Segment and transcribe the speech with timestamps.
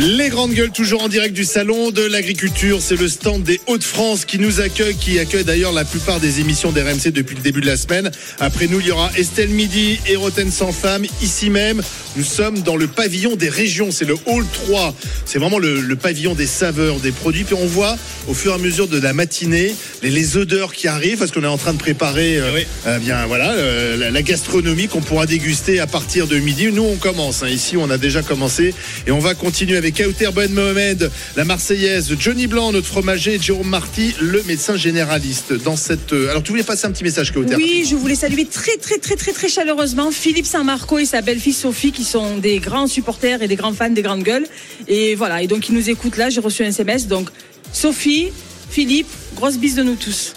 [0.00, 4.24] Les grandes gueules toujours en direct du salon de l'agriculture, c'est le stand des Hauts-de-France
[4.24, 7.66] qui nous accueille, qui accueille d'ailleurs la plupart des émissions d'RMC depuis le début de
[7.66, 8.10] la semaine.
[8.38, 11.82] Après nous, il y aura Estelle Midi et Roten sans femme ici même.
[12.16, 14.94] Nous sommes dans le pavillon des régions, c'est le hall 3.
[15.26, 17.44] C'est vraiment le, le pavillon des saveurs, des produits.
[17.44, 20.88] Puis on voit au fur et à mesure de la matinée les, les odeurs qui
[20.88, 22.66] arrivent parce qu'on est en train de préparer euh, Oui.
[22.86, 26.68] euh, bien voilà euh, la, la gastronomie qu'on pourra déguster à partir de midi.
[26.72, 27.48] Nous on commence hein.
[27.48, 28.74] ici, on a déjà commencé
[29.06, 33.40] et on va continuer avec Kauter Ben Mohamed, la Marseillaise, Johnny Blanc, notre fromager, et
[33.40, 35.52] Jérôme Marty, le médecin généraliste.
[35.52, 38.44] Dans cette euh, alors tu voulais passer un petit message Kauter Oui, je voulais saluer
[38.44, 42.58] très très très très très chaleureusement Philippe Saint-Marco et sa belle-fille Sophie qui sont des
[42.58, 44.46] grands supporters et des grands fans des grandes gueules.
[44.88, 47.06] Et voilà, et donc ils nous écoutent là, j'ai reçu un SMS.
[47.06, 47.28] Donc
[47.72, 48.30] Sophie,
[48.70, 50.34] Philippe, grosse bise de nous tous.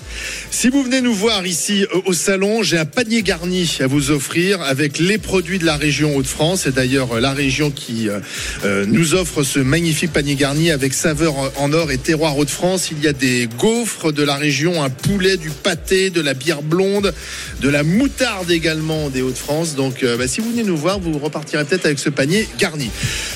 [0.51, 4.11] Si vous venez nous voir ici euh, au salon, j'ai un panier garni à vous
[4.11, 6.61] offrir avec les produits de la région Hauts-de-France.
[6.63, 11.33] C'est d'ailleurs euh, la région qui euh, nous offre ce magnifique panier garni avec saveur
[11.57, 12.91] en or et terroir Hauts-de-France.
[12.91, 16.61] Il y a des gaufres de la région, un poulet, du pâté, de la bière
[16.61, 17.13] blonde,
[17.61, 19.75] de la moutarde également des Hauts-de-France.
[19.75, 22.89] Donc bah, si vous venez nous voir, vous repartirez peut-être avec ce panier garni.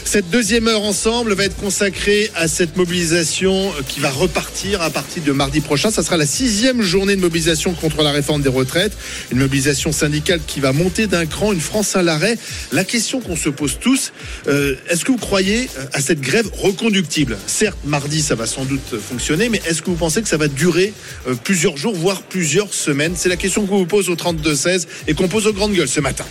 [0.06, 5.24] Cette deuxième heure ensemble va être consacrée à cette mobilisation qui va repartir à partir
[5.24, 5.92] de mardi prochain.
[5.92, 8.94] Ça sera la sixième journée de mobilisation contre la réforme des retraites.
[9.32, 12.38] Une mobilisation syndicale qui va monter d'un cran, une France à l'arrêt.
[12.72, 14.12] La question qu'on se pose tous,
[14.48, 17.38] euh, est-ce que vous croyez euh, à cette grève reconductible?
[17.48, 20.48] Certes, mardi, ça va sans doute fonctionner, mais est-ce que vous pensez que ça va
[20.48, 20.94] durer
[21.28, 23.14] euh, plusieurs jours, voire plusieurs semaines?
[23.16, 26.02] C'est la question qu'on vous pose au 32-16 et qu'on pose aux grandes gueules ce
[26.02, 26.26] matin.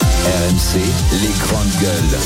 [0.00, 0.80] RMC,
[1.12, 2.18] les grandes gueules.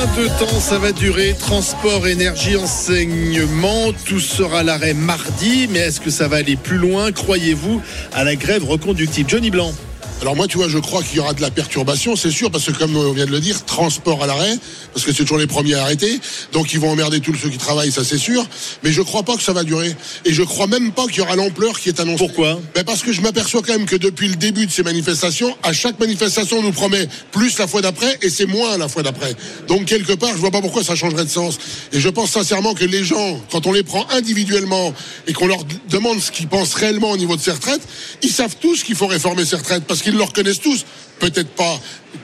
[0.00, 5.80] Combien de temps ça va durer Transport, énergie, enseignement, tout sera à l'arrêt mardi, mais
[5.80, 9.28] est-ce que ça va aller plus loin, croyez-vous, à la grève reconductible?
[9.28, 9.74] Johnny Blanc
[10.20, 12.66] Alors moi, tu vois, je crois qu'il y aura de la perturbation, c'est sûr, parce
[12.66, 14.54] que comme on vient de le dire, transport à l'arrêt,
[14.92, 16.20] parce que c'est toujours les premiers à arrêter,
[16.52, 18.44] donc ils vont emmerder tous ceux qui travaillent, ça c'est sûr.
[18.84, 21.20] Mais je crois pas que ça va durer, et je crois même pas qu'il y
[21.22, 22.18] aura l'ampleur qui est annoncée.
[22.18, 22.60] Pourquoi?
[22.74, 25.72] Ben Parce que je m'aperçois quand même que depuis le début de ces manifestations, à
[25.72, 29.34] chaque manifestation, on nous promet plus la fois d'après, et c'est moins la fois d'après.
[29.68, 31.56] Donc quelque part, je vois pas pourquoi ça changerait de sens.
[31.92, 34.92] Et je pense sincèrement que les gens, quand on les prend individuellement
[35.26, 37.80] et qu'on leur demande ce qu'ils pensent réellement au niveau de ces retraites,
[38.22, 40.84] ils savent tous qu'il faut réformer ces retraites parce qu'ils le reconnaissent tous.
[41.20, 41.78] Peut-être pas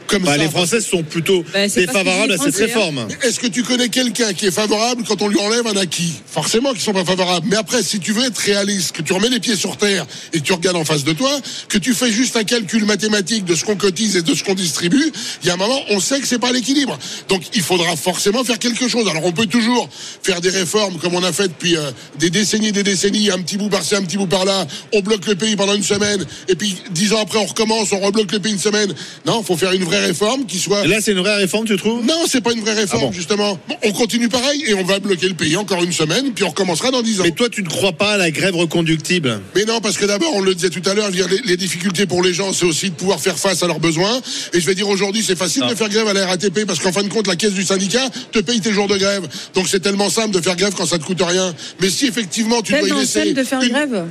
[0.09, 0.39] comme Bah, ça.
[0.39, 3.07] Les Français sont plutôt Bah, défavorables à cette Français, réforme.
[3.23, 6.13] Est-ce que tu connais quelqu'un qui est favorable quand on lui enlève un acquis?
[6.31, 7.47] Forcément qu'ils sont pas favorables.
[7.51, 10.39] Mais après, si tu veux être réaliste, que tu remets les pieds sur terre et
[10.39, 11.31] que tu regardes en face de toi,
[11.69, 14.55] que tu fais juste un calcul mathématique de ce qu'on cotise et de ce qu'on
[14.55, 16.97] distribue, il y a un moment, on sait que c'est pas l'équilibre.
[17.29, 19.09] Donc, il faudra forcément faire quelque chose.
[19.09, 19.89] Alors, on peut toujours
[20.23, 23.39] faire des réformes comme on a fait depuis euh, des décennies, et des décennies, un
[23.41, 24.67] petit bout par-ci, un petit bout par-là.
[24.93, 27.99] On bloque le pays pendant une semaine et puis dix ans après, on recommence, on
[28.01, 28.86] rebloque le pays une semaine.
[29.27, 31.77] Non, faut faire une vraie réforme qui soit Et là, c'est une vraie réforme, tu
[31.77, 32.05] trouves?
[32.05, 33.59] Non, c'est pas une vraie réforme, Ah bon justement.
[33.69, 36.49] Bon, on continue pareil et on va bloquer le pays encore une semaine, puis on
[36.51, 37.25] recommencera dans dix ans.
[37.25, 39.41] Mais toi, tu ne crois pas à la grève reconductible?
[39.55, 42.23] Mais non, parce que d'abord, on le disait tout à l'heure, les, les difficultés pour
[42.23, 44.21] les gens, c'est aussi de pouvoir faire face à leurs besoins.
[44.53, 46.93] Et je vais dire aujourd'hui, c'est facile de faire grève à la RATP parce qu'en
[46.93, 49.27] fin de compte, la caisse du syndicat te paye tes jours de grève.
[49.55, 51.55] Donc c'est tellement simple de faire grève quand ça te coûte rien.
[51.81, 54.05] Mais si effectivement tu dois y Tellement laisser de faire une- grève?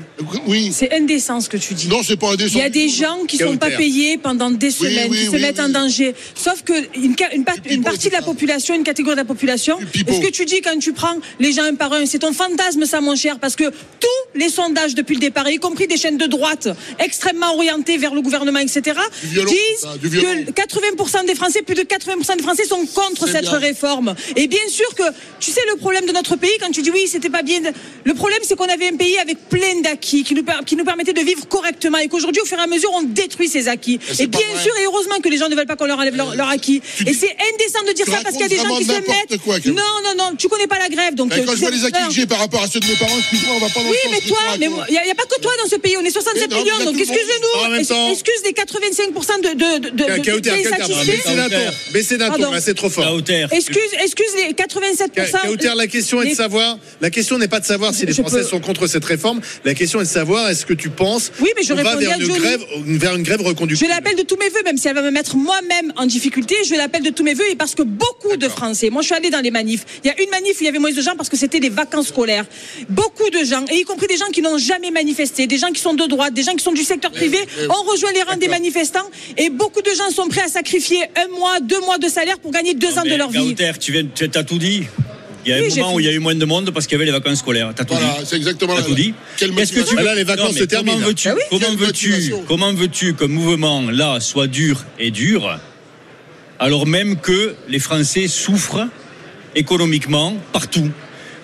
[0.47, 0.71] Oui.
[0.73, 1.87] C'est indécent ce que tu dis.
[1.87, 2.55] Non, c'est pas indécent.
[2.55, 5.37] Il y a des gens qui sont pas payés pendant des semaines, oui, qui se
[5.37, 6.15] mettent en danger.
[6.35, 7.15] Sauf que une,
[7.83, 10.93] partie de la population, une catégorie de la population, est-ce que tu dis quand tu
[10.93, 14.39] prends les gens un par un, c'est ton fantasme ça mon cher, parce que tous
[14.39, 16.67] les sondages depuis le départ, y compris des chaînes de droite
[16.99, 20.45] extrêmement orientées vers le gouvernement, etc., violon, disent violon.
[20.45, 23.57] que 80% des Français, plus de 80% des Français sont contre cette bien.
[23.57, 24.15] réforme.
[24.35, 25.03] Et bien sûr que,
[25.39, 27.59] tu sais, le problème de notre pays, quand tu dis oui, c'était pas bien,
[28.03, 31.13] le problème c'est qu'on avait un pays avec plein d'acquis qui nous, qui nous permettait
[31.13, 33.99] de vivre correctement et qu'aujourd'hui, au fur et à mesure, on détruit ces acquis.
[34.19, 36.35] Et bien sûr, et heureusement que les gens ne veulent pas qu'on leur enlève leur,
[36.35, 36.81] leur acquis.
[36.97, 38.91] Tu Et c'est indécent de dire ça parce qu'il y a des gens qui se
[38.91, 39.37] mettent.
[39.43, 39.73] quoi, non,
[40.03, 41.29] non, non, tu connais pas la grève, donc.
[41.29, 42.85] Ben, euh, quand je vois sais- les acquis que j'ai par rapport à ceux de
[42.87, 45.15] mes parents, excuse-moi, on va pas dans Oui, le mais toi, mais il n'y a,
[45.15, 45.95] pas que toi dans ce pays.
[45.97, 47.05] On est 67 Mais non, millions, donc tout
[47.85, 49.91] temps- Excuse les 85% de, de,
[51.93, 53.19] baissez d'un ton, c'est trop fort.
[53.51, 55.47] Excuse, excuse les 87%.
[55.47, 56.77] Kauter, la question est de savoir.
[57.01, 59.41] La question n'est pas de savoir si les Français sont contre cette réforme.
[59.63, 62.05] La question est de savoir est-ce que tu penses Oui, mais je qu'on va répondais
[62.05, 62.59] vers une grève,
[63.23, 63.89] grève Je reconductible.
[63.89, 66.55] l'appelle de tous tous mes voeux, même si elle va me mettre moi-même en difficulté,
[66.67, 69.15] je l'appelle de tous mes voeux et parce que beaucoup de Français, moi je suis
[69.15, 71.01] allée dans les manifs, il y a une manif où il y avait moins de
[71.01, 72.45] gens parce que c'était des vacances scolaires.
[72.89, 75.81] Beaucoup de gens, et y compris des gens qui n'ont jamais manifesté, des gens qui
[75.81, 77.37] sont de droite, des gens qui sont du secteur privé,
[77.69, 81.27] ont rejoint les rangs des manifestants et beaucoup de gens sont prêts à sacrifier un
[81.29, 83.53] mois, deux mois de salaire pour gagner deux ans de leur vie.
[83.53, 84.83] Gauthier, tu viens, tu as tout dit.
[85.45, 86.87] Il y a Oui, un moment où il y a eu moins de monde parce
[86.87, 87.71] qu'il y avait les vacances scolaires.
[87.75, 88.25] T'as tout Voilà, dit.
[88.25, 89.13] c'est exactement T'as la- tout dit.
[89.37, 90.95] Quelle Est-ce que tu là, les vacances Non, se terminent.
[90.95, 92.43] Comment veux-tu, Ah oui comment Quelle veux-tu, motivation.
[92.47, 95.59] comment veux-tu qu'un mouvement là soit dur et dur,
[96.59, 98.87] alors même que les Français souffrent
[99.55, 100.89] économiquement partout?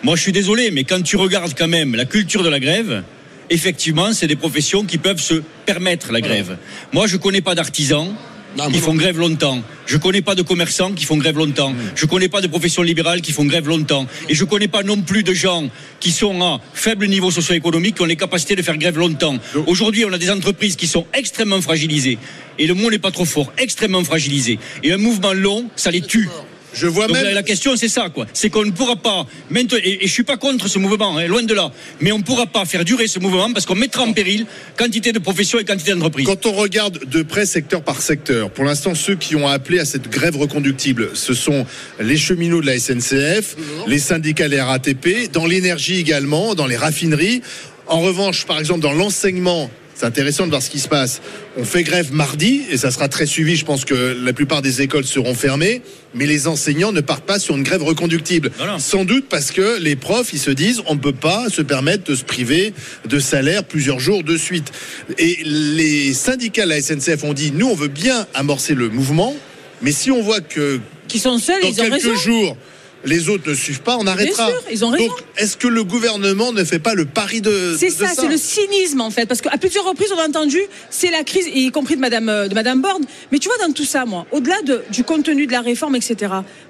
[0.04, 3.04] Moi, je suis désolé, mais quand tu regardes quand même la culture de la grève,
[3.52, 5.36] effectivement, c'est des professions qui peuvent se
[5.68, 6.58] permettre la grève.
[6.92, 8.16] Moi, je connais pas d'artisans
[8.58, 9.62] Non, mais font grève longtemps.
[9.86, 11.74] Je connais pas de commerçants qui font grève longtemps.
[11.96, 14.06] Je connais pas de professions libérales qui font grève longtemps.
[14.30, 15.70] Et je connais pas non plus de gens
[16.00, 19.38] qui sont à faible niveau socio-économique qui ont les capacités de faire grève longtemps.
[19.68, 22.18] Aujourd'hui, on a des entreprises qui sont extrêmement fragilisées.
[22.60, 24.60] Et le mot n'est pas trop fort, extrêmement fragilisées.
[24.84, 26.30] Et un mouvement long, ça les tue.
[26.74, 27.26] Je vois Donc même.
[27.26, 30.12] la, la question c'est ça quoi, c'est qu'on ne pourra pas maintenant et, et je
[30.14, 32.86] suis pas contre ce mouvement, hein, loin de là, mais on ne pourra pas faire
[32.86, 34.46] durer ce mouvement parce qu'on mettra en péril
[34.78, 36.26] quantité de professions et quantité d'entreprises.
[36.26, 39.86] Quand on regarde de près secteur par secteur, pour l'instant, ceux qui ont appelé à
[39.86, 41.66] cette grève reconductible, ce sont
[42.00, 43.56] les cheminots de la SNCF,
[43.88, 47.42] les syndicats de la RATP, dans l'énergie également, dans les raffineries.
[47.88, 49.70] En revanche, par exemple, dans l'enseignement,
[50.02, 51.22] c'est intéressant de voir ce qui se passe.
[51.58, 53.56] On fait grève mardi et ça sera très suivi.
[53.56, 55.84] Je pense que la plupart des écoles seront fermées,
[56.16, 58.50] mais les enseignants ne partent pas sur une grève reconductible.
[58.58, 58.80] Voilà.
[58.80, 62.06] Sans doute parce que les profs, ils se disent, on ne peut pas se permettre
[62.06, 62.74] de se priver
[63.08, 64.72] de salaire plusieurs jours de suite.
[65.20, 69.36] Et les syndicats de la SNCF ont dit, nous, on veut bien amorcer le mouvement,
[69.84, 72.16] mais si on voit que Qui sont seuls, dans ils ont quelques raison.
[72.16, 72.58] jours,
[73.06, 74.48] les autres ne suivent pas, on arrêtera.
[74.50, 75.08] sûr, ils ont raison.
[75.08, 78.38] Donc, est-ce que le gouvernement ne fait pas le pari de C'est ça, c'est le
[78.38, 80.60] cynisme en fait, parce qu'à plusieurs reprises on a entendu,
[80.90, 83.04] c'est la crise, y compris de Madame euh, de Madame Borne.
[83.32, 86.16] Mais tu vois dans tout ça, moi, au-delà de- du contenu de la réforme, etc.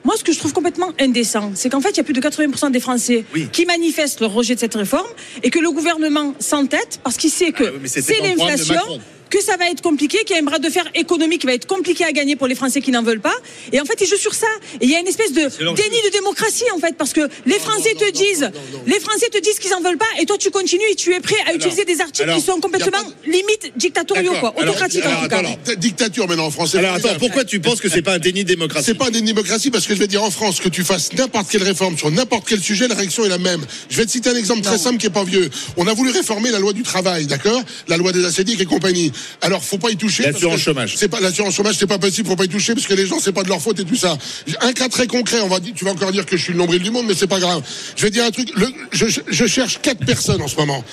[0.03, 2.21] Moi, ce que je trouve complètement indécent, c'est qu'en fait, il y a plus de
[2.21, 3.47] 80% des Français Oui.
[3.51, 5.07] qui manifestent leur rejet de cette réforme
[5.43, 8.99] et que le gouvernement s'entête parce qu'il sait que Ah oui, c'est l'inflation.
[9.31, 11.53] Que ça va être compliqué, qu'il y a un bras de fer économique qui va
[11.53, 13.33] être compliqué à gagner pour les Français qui n'en veulent pas.
[13.71, 14.47] Et en fait, ils jouent sur ça.
[14.81, 17.57] Et il y a une espèce de déni de démocratie, en fait, parce que les
[17.59, 18.83] Français non, te non, disent, non, non, non.
[18.87, 21.21] les Français te disent qu'ils en veulent pas, et toi tu continues et tu es
[21.21, 25.05] prêt à utiliser des articles alors, qui sont complètement pas limite dictatoriaux, quoi, Alors, autocratiques
[25.05, 25.39] alors, en tout cas.
[25.39, 26.79] attends, Dictature maintenant en français.
[26.79, 29.23] Alors attends, pourquoi tu penses que c'est pas un déni de démocratie C'est pas une
[29.25, 32.11] démocratie parce que je vais dire en France que tu fasses n'importe quelle réforme sur
[32.11, 33.65] n'importe quel sujet, la réaction est la même.
[33.89, 35.49] Je vais te citer un exemple très simple qui est pas vieux.
[35.77, 37.61] On a voulu réformer la loi du travail, d'accord?
[37.87, 39.11] La loi des assédiques et compagnie.
[39.41, 40.23] Alors faut pas y toucher.
[40.23, 40.95] L'assurance chômage.
[40.97, 43.19] C'est pas l'assurance chômage, c'est pas possible, faut pas y toucher parce que les gens
[43.19, 44.17] c'est pas de leur faute et tout ça.
[44.61, 46.59] Un cas très concret, on va dire, tu vas encore dire que je suis le
[46.59, 47.61] nombril du monde, mais c'est pas grave.
[47.95, 48.49] Je vais dire un truc.
[48.55, 50.83] le- je, je cherche quatre personnes en ce moment.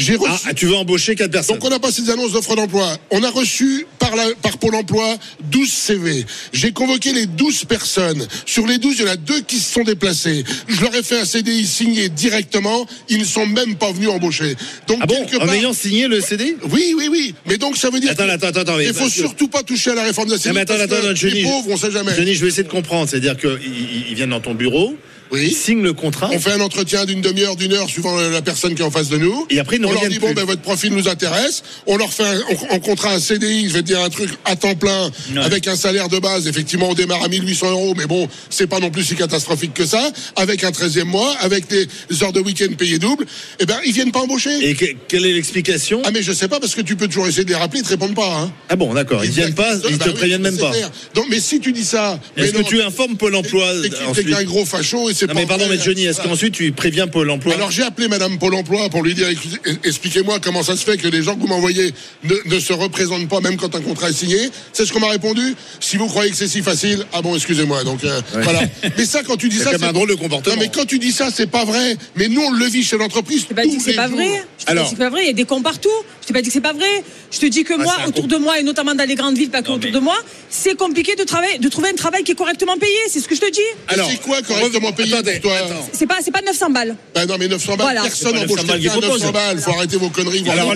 [0.00, 0.32] J'ai reçu.
[0.46, 2.96] Ah, tu veux embaucher quatre personnes Donc on a passé des annonces d'offres d'emploi.
[3.10, 5.16] On a reçu par, la, par Pôle emploi
[5.50, 6.24] 12 CV.
[6.52, 8.26] J'ai convoqué les 12 personnes.
[8.46, 10.44] Sur les 12, il y en a deux qui se sont déplacés.
[10.68, 12.86] Je leur ai fait un CDI signé directement.
[13.08, 14.56] Ils ne sont même pas venus embaucher.
[14.86, 17.34] Donc Ah bon quelque En ayant signé le CD Oui, oui, oui.
[17.46, 19.90] Mais donc ça veut dire Attends, que- attends, attends, mais il faut surtout pas toucher
[19.90, 21.34] à la réforme de la Non, mais attends, attends, attends, Johnny.
[21.34, 22.14] Les pauvres, on sait jamais.
[22.16, 23.08] Johnny, je vais essayer de comprendre.
[23.08, 24.96] C'est-à-dire qu'ils viennent dans ton bureau,
[25.32, 25.48] Oui.
[25.50, 26.28] ils signent le contrat.
[26.32, 29.08] On fait un entretien d'une demi-heure, d'une heure, suivant la personne qui est en face
[29.08, 29.46] de nous.
[29.50, 31.62] Et après, ils on leur dit, bon, ben, votre profil nous intéresse.
[31.86, 34.30] On leur fait un, on, on contrat un CDI, je vais te dire un truc
[34.44, 35.10] à temps plein,
[35.42, 36.46] avec un salaire de base.
[36.48, 39.86] Effectivement, on démarre à 1800 euros, mais bon, c'est pas non plus si catastrophique que
[39.86, 40.10] ça.
[40.36, 41.86] Avec un 13e mois, avec des
[42.22, 43.24] heures de week-end payées double.
[43.60, 44.50] Eh ben, ils viennent pas embaucher.
[44.68, 46.02] Et que- quelle est l'explication?
[46.04, 47.84] Ah, mais je sais pas, parce que tu peux toujours essayer de les rappeler, ils
[47.84, 48.52] te répondent pas, hein.
[48.68, 49.24] Ah bon, d'accord.
[49.24, 50.70] Ils viennent pas, ils Bah te oui, préviennent même pas.
[50.70, 50.90] clair.
[51.14, 52.18] Donc, mais si tu dis ça.
[52.36, 53.66] Est-ce que non, tu informes Pôle emploi
[54.14, 57.06] t'es- un gros facho et c'est pas mais pardon, mais Johnny, est-ce qu'ensuite tu préviens
[57.06, 60.76] Pôle emploi Alors j'ai appelé Madame Pôle Emploi pour lui dire écoutez, expliquez-moi comment ça
[60.76, 61.92] se fait que les gens que vous m'envoyez
[62.24, 64.50] ne, ne se représentent pas même quand un contrat est signé.
[64.72, 65.54] C'est ce qu'on m'a répondu.
[65.80, 67.84] Si vous croyez que c'est si facile, ah bon excusez-moi.
[67.84, 68.62] Donc euh, voilà.
[68.98, 70.56] Mais ça quand tu dis C'est ça, même un drôle de comportement.
[70.56, 71.96] Non mais quand tu dis ça, c'est pas vrai.
[72.16, 73.42] Mais nous on le vit chez l'entreprise.
[73.42, 74.16] Je t'ai pas dit que c'est pas jours.
[74.16, 74.26] vrai.
[74.58, 74.84] Je t'ai pas Alors.
[74.84, 75.22] dit que c'est pas vrai.
[75.22, 75.88] Il y a des cons partout.
[76.22, 77.02] Je t'ai pas dit que c'est pas vrai.
[77.32, 79.36] Je te dis que moi, c'est un autour de moi, et notamment dans les grandes
[79.38, 80.16] villes, pas que Non, autour mais- de moi,
[80.48, 82.92] c'est compliqué de travailler, de trouver un travail qui est correctement payé.
[83.08, 83.60] C'est ce que je te dis.
[83.96, 85.88] Mais c'est quoi correctement payé attendez, pour toi attends.
[85.92, 86.96] C'est pas, c'est pas 900 balles.
[87.14, 88.02] Bah non mais 900 balles, Voilà.
[88.02, 89.20] personne n'embauche 900 balles quelqu'un à qu'il propose.
[89.22, 89.58] 900 balles.
[89.60, 90.48] Faut arrêter vos conneries.
[90.48, 90.72] Alors,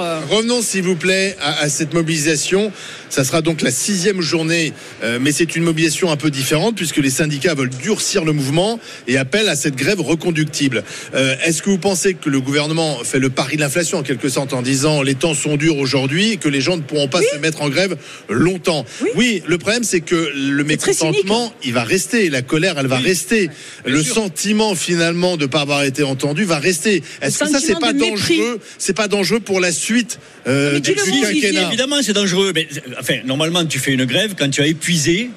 [0.00, 2.72] euh, Revenons s'il vous plaît à, à cette mobilisation.
[3.08, 4.72] Ça sera donc la sixième journée,
[5.04, 8.80] euh, mais c'est une mobilisation un peu différente puisque les syndicats veulent durcir le mouvement
[9.06, 10.82] et appellent à cette grève reconductible.
[11.14, 14.28] Euh, Est-ce que vous pensez que le gouvernement fait le pari de l'inflation en quelque
[14.28, 17.20] sorte en disant les temps sont durs aujourd'hui et que les gens ne pourront pas
[17.22, 17.96] se mettre en grève
[18.28, 18.84] longtemps?
[19.14, 23.50] Oui, le problème c'est que le mécontentement, il va rester, la colère, elle va rester.
[23.84, 24.14] Le sûr.
[24.14, 27.02] sentiment finalement de ne pas avoir été entendu va rester.
[27.20, 28.60] Est-ce que ça c'est pas dangereux?
[28.78, 31.68] C'est pas dangereux pour la suite euh, du quinquennat?
[31.68, 32.52] Évidemment, c'est dangereux.
[32.54, 35.30] Mais, enfin, normalement, tu fais une grève quand tu as épuisé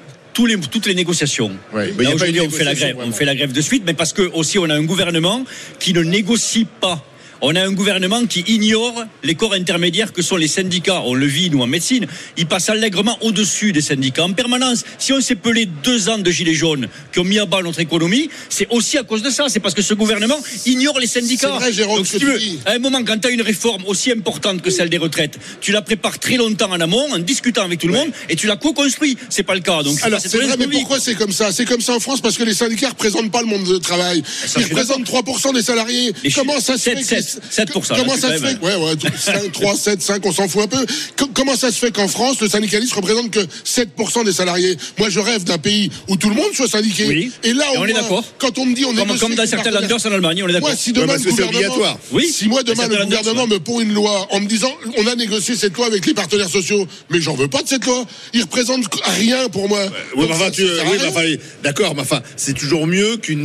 [0.46, 1.52] les, toutes les négociations.
[1.72, 2.96] Ouais, Là, aujourd'hui, on fait la grève.
[2.96, 3.10] vraiment.
[3.10, 5.44] On fait la grève de suite, mais parce que aussi on a un gouvernement
[5.78, 7.04] qui ne négocie pas.
[7.42, 11.02] On a un gouvernement qui ignore les corps intermédiaires que sont les syndicats.
[11.06, 12.06] On le vit, nous, en médecine.
[12.36, 14.84] Ils passent allègrement au-dessus des syndicats en permanence.
[14.98, 17.80] Si on s'est pelé deux ans de gilets jaunes qui ont mis à bas notre
[17.80, 19.46] économie, c'est aussi à cause de ça.
[19.48, 21.48] C'est parce que ce gouvernement ignore les syndicats.
[21.54, 23.84] C'est vrai, Jérôme, Donc, si tu veux, à un moment, quand tu as une réforme
[23.86, 27.62] aussi importante que celle des retraites, tu la prépares très longtemps en amont, en discutant
[27.64, 29.16] avec tout le monde, et tu la co-construis.
[29.30, 29.82] C'est pas le cas.
[29.82, 31.52] Donc, Alors, c'est vrai, mais pourquoi c'est comme ça?
[31.52, 33.80] C'est comme ça en France parce que les syndicats ne représentent pas le monde du
[33.80, 34.22] travail.
[34.46, 36.12] ça, Ils représentent 3% des salariés.
[36.22, 38.58] Les Comment ça se fait 7, que les- 7, 7%, Comment là, ça se fait
[38.62, 40.86] Ouais, ouais, 5, 3, 7, 5, on s'en fout un peu.
[41.16, 44.76] Co- Comment ça se fait qu'en France, le syndicalisme représente que 7% des salariés?
[44.98, 47.06] Moi, je rêve d'un pays où tout le monde soit syndiqué.
[47.06, 47.32] Oui.
[47.44, 48.24] Et là, on est d'accord.
[48.38, 50.52] quand on me dit on Comme, négocie comme dans certains landers en Allemagne, on est
[50.52, 50.68] d'accord.
[50.70, 51.98] Moi, si demain le gouvernement, obligatoire.
[52.12, 52.28] Oui.
[52.32, 55.54] si moi demain le gouvernement me pond une loi en me disant on a négocié
[55.56, 58.04] cette loi avec les partenaires sociaux, mais j'en veux pas de cette loi.
[58.34, 58.84] Ils représentent
[59.18, 59.80] rien pour moi.
[60.16, 60.26] Oui,
[61.62, 63.42] d'accord, mais enfin, c'est toujours mieux qu'une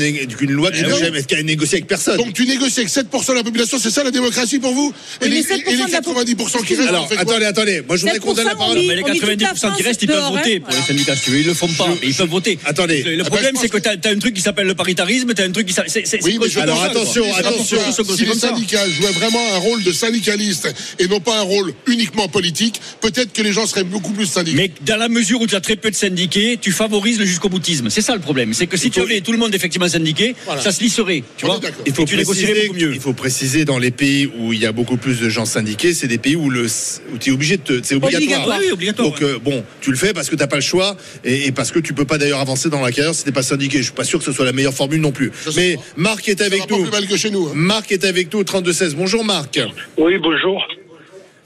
[0.52, 1.02] loi qui Eh n'a oui.
[1.28, 2.18] jamais négocié avec personne.
[2.18, 5.26] Donc tu négocies avec 7% de la population, c'est ça la démocratie pour vous Et
[5.26, 7.82] Oui, les, mais 7% et les de la 90% qui restent, Alors, attendez, attendez.
[7.88, 8.78] Moi, je voudrais qu'on donne la 7% parole.
[8.78, 10.60] Mais les on met toute la 90% qui restent, ils peuvent voter hein.
[10.66, 11.40] pour les syndicats, si tu veux.
[11.40, 12.60] Ils le font pas, mais ils peuvent voter.
[12.66, 13.04] Attendez.
[13.04, 15.42] Le, le Ah problème, c'est que tu as, un truc qui s'appelle le paritarisme, tu
[15.42, 16.04] as un truc qui s'appelle.
[16.24, 17.78] Oui, mais je- Alors, attention, attention.
[17.92, 21.74] Si comme les syndicats jouaient vraiment un rôle de syndicaliste et non pas un rôle
[21.88, 24.58] uniquement politique, peut-être que les gens seraient beaucoup plus syndiqués.
[24.58, 27.50] Mais dans la mesure où tu as très peu de syndiqués, tu favorises le jusqu'au
[27.50, 27.90] boutisme.
[27.90, 28.54] C'est ça le problème.
[28.54, 31.24] C'est que si tu avais tout le monde effectivement syndiqué, ça se lisserait.
[31.38, 31.60] Tu vois.
[31.86, 35.94] Il faut, préciser, dans les pays où il y a beaucoup plus de gens syndiqués,
[35.94, 36.66] c'est des pays où, le,
[37.14, 38.22] où tu es obligé de te, c'est obligatoire.
[38.22, 38.60] Obligatoire.
[38.62, 39.10] Oui, obligatoire.
[39.10, 40.96] Donc euh, bon, tu le fais parce que t'as pas le choix
[41.26, 43.44] et, et parce que tu peux pas d'ailleurs avancer dans la carrière si t'es pas
[43.44, 43.80] syndiqué.
[43.80, 45.32] Je suis pas sûr que ce soit la meilleure formule non plus.
[45.58, 45.78] Mais.
[45.98, 46.84] Marc est avec pas nous.
[46.84, 47.48] plus mal que chez nous.
[47.48, 47.52] hein.
[47.56, 48.96] Marc est avec nous au 32 16.
[48.96, 49.60] Bonjour Marc.
[49.98, 50.66] Oui, bonjour.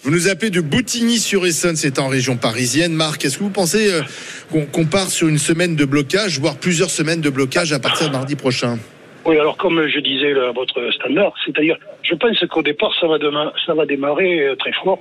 [0.01, 2.93] Vous nous appelez de Boutigny-sur-Essonne, c'est en région parisienne.
[2.93, 4.01] Marc, est-ce que vous pensez euh,
[4.71, 8.13] qu'on part sur une semaine de blocage, voire plusieurs semaines de blocage à partir de
[8.13, 8.77] mardi prochain?
[9.25, 11.75] Oui, alors comme je disais à votre standard, c'est-à-dire,
[12.09, 14.99] je pense qu'au départ, ça va, dema- ça va démarrer euh, très fort,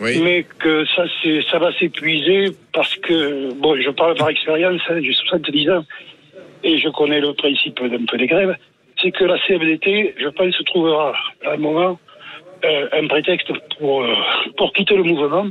[0.00, 0.20] Oui.
[0.22, 4.98] mais que ça, c'est- ça va s'épuiser parce que, bon, je parle par expérience, hein,
[5.02, 5.84] j'ai 70 ans,
[6.64, 8.56] et je connais le principe d'un peu des grèves,
[9.00, 11.14] c'est que la CFDT, je pense, trouvera
[11.46, 11.98] à un moment
[12.64, 14.14] euh, un prétexte pour, euh,
[14.56, 15.46] pour quitter le mouvement,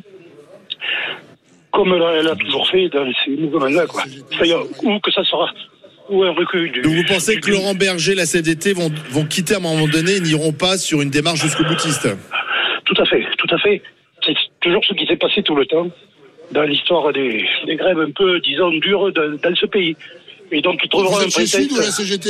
[1.72, 4.04] comme elle a, elle a toujours fait dans ces mouvements-là, quoi.
[4.32, 5.52] C'est-à-dire, ou que ça sera,
[6.12, 6.82] ou un recul du...
[6.82, 9.88] Donc vous pensez du- que Laurent Berger, la CFDT vont, vont quitter à un moment
[9.88, 12.08] donné et n'iront pas sur une démarche jusqu'au boutiste
[12.86, 13.82] Tout à fait, tout à fait.
[14.26, 15.90] C'est toujours ce qui s'est passé tout le temps
[16.52, 19.96] dans l'histoire des, des grèves un peu, disons, dures dans, dans ce pays.
[20.52, 21.92] Et donc, ils trouveront Vous un êtes chez Sud ou à la.
[21.92, 22.30] CGT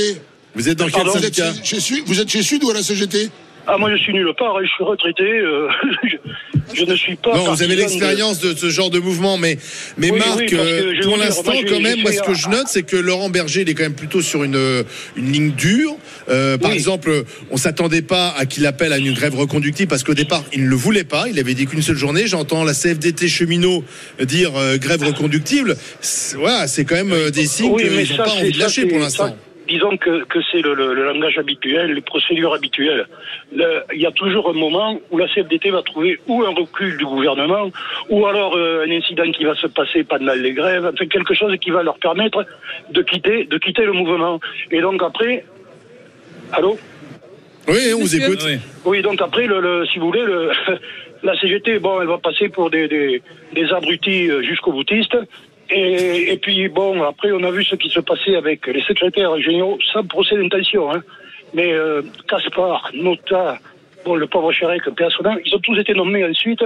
[0.56, 2.84] Vous êtes dans quel vous êtes syndicat chez, vous êtes chez Sud ou à la
[2.84, 3.30] CGT
[3.68, 5.24] Ah, moi, je suis nulle part, hein, je suis retraité.
[5.24, 5.68] euh,
[6.04, 6.18] je,
[6.74, 7.36] je ne suis pas.
[7.36, 8.56] Non, vous avez de- l'expérience de...
[8.56, 9.58] ce genre de mouvement, mais,
[9.98, 12.84] mais Oui, Marc, oui, euh, pour l'instant, quand même, moi, ce que je note, c'est
[12.84, 14.84] que Laurent Berger, il est quand même plutôt sur une,
[15.16, 15.96] une ligne dure.
[16.30, 16.76] Euh, par Oui.
[16.78, 20.64] exemple, on s'attendait pas à qu'il appelle à une grève reconductible parce qu'au départ, il
[20.66, 21.26] ne le voulait pas.
[21.30, 22.28] Il avait dit qu'une seule journée.
[22.28, 23.84] J'entends la CFDT cheminot
[24.22, 25.76] dire euh, grève reconductible.
[26.36, 29.36] Voilà, c'est quand même euh, des signes qu'ils n'ont pas envie de lâcher pour l'instant.
[29.68, 33.06] Disons que, que c'est le, le- le langage habituel, les procédures habituelles.
[33.56, 36.98] Le- Il y a toujours un moment où la CFDT va trouver ou un recul
[36.98, 37.70] du gouvernement,
[38.10, 41.56] ou alors euh, un incident qui va se passer pendant les grèves, enfin quelque chose
[41.62, 42.46] qui va leur permettre
[42.92, 44.40] de quitter, de quitter le mouvement.
[44.72, 45.46] Et donc après,
[46.52, 46.78] allô
[47.68, 48.42] Oui, on vous écoute.
[48.86, 50.52] Oui, donc après, le, le- si vous voulez, le,
[51.24, 53.22] la CGT, bon, elle va passer pour des, des,
[53.54, 55.16] des abrutis euh, jusqu'au boutiste.
[55.74, 59.78] Et, puis, bon, après, on a vu ce qui se passait avec les secrétaires généraux,
[59.94, 60.94] sans procès d'intention.
[60.94, 61.02] Hein.
[61.54, 63.58] Mais euh, Caspar, Nota,
[64.04, 66.64] bon, le pauvre Chérec, personnel, ils ont tous été nommés ensuite,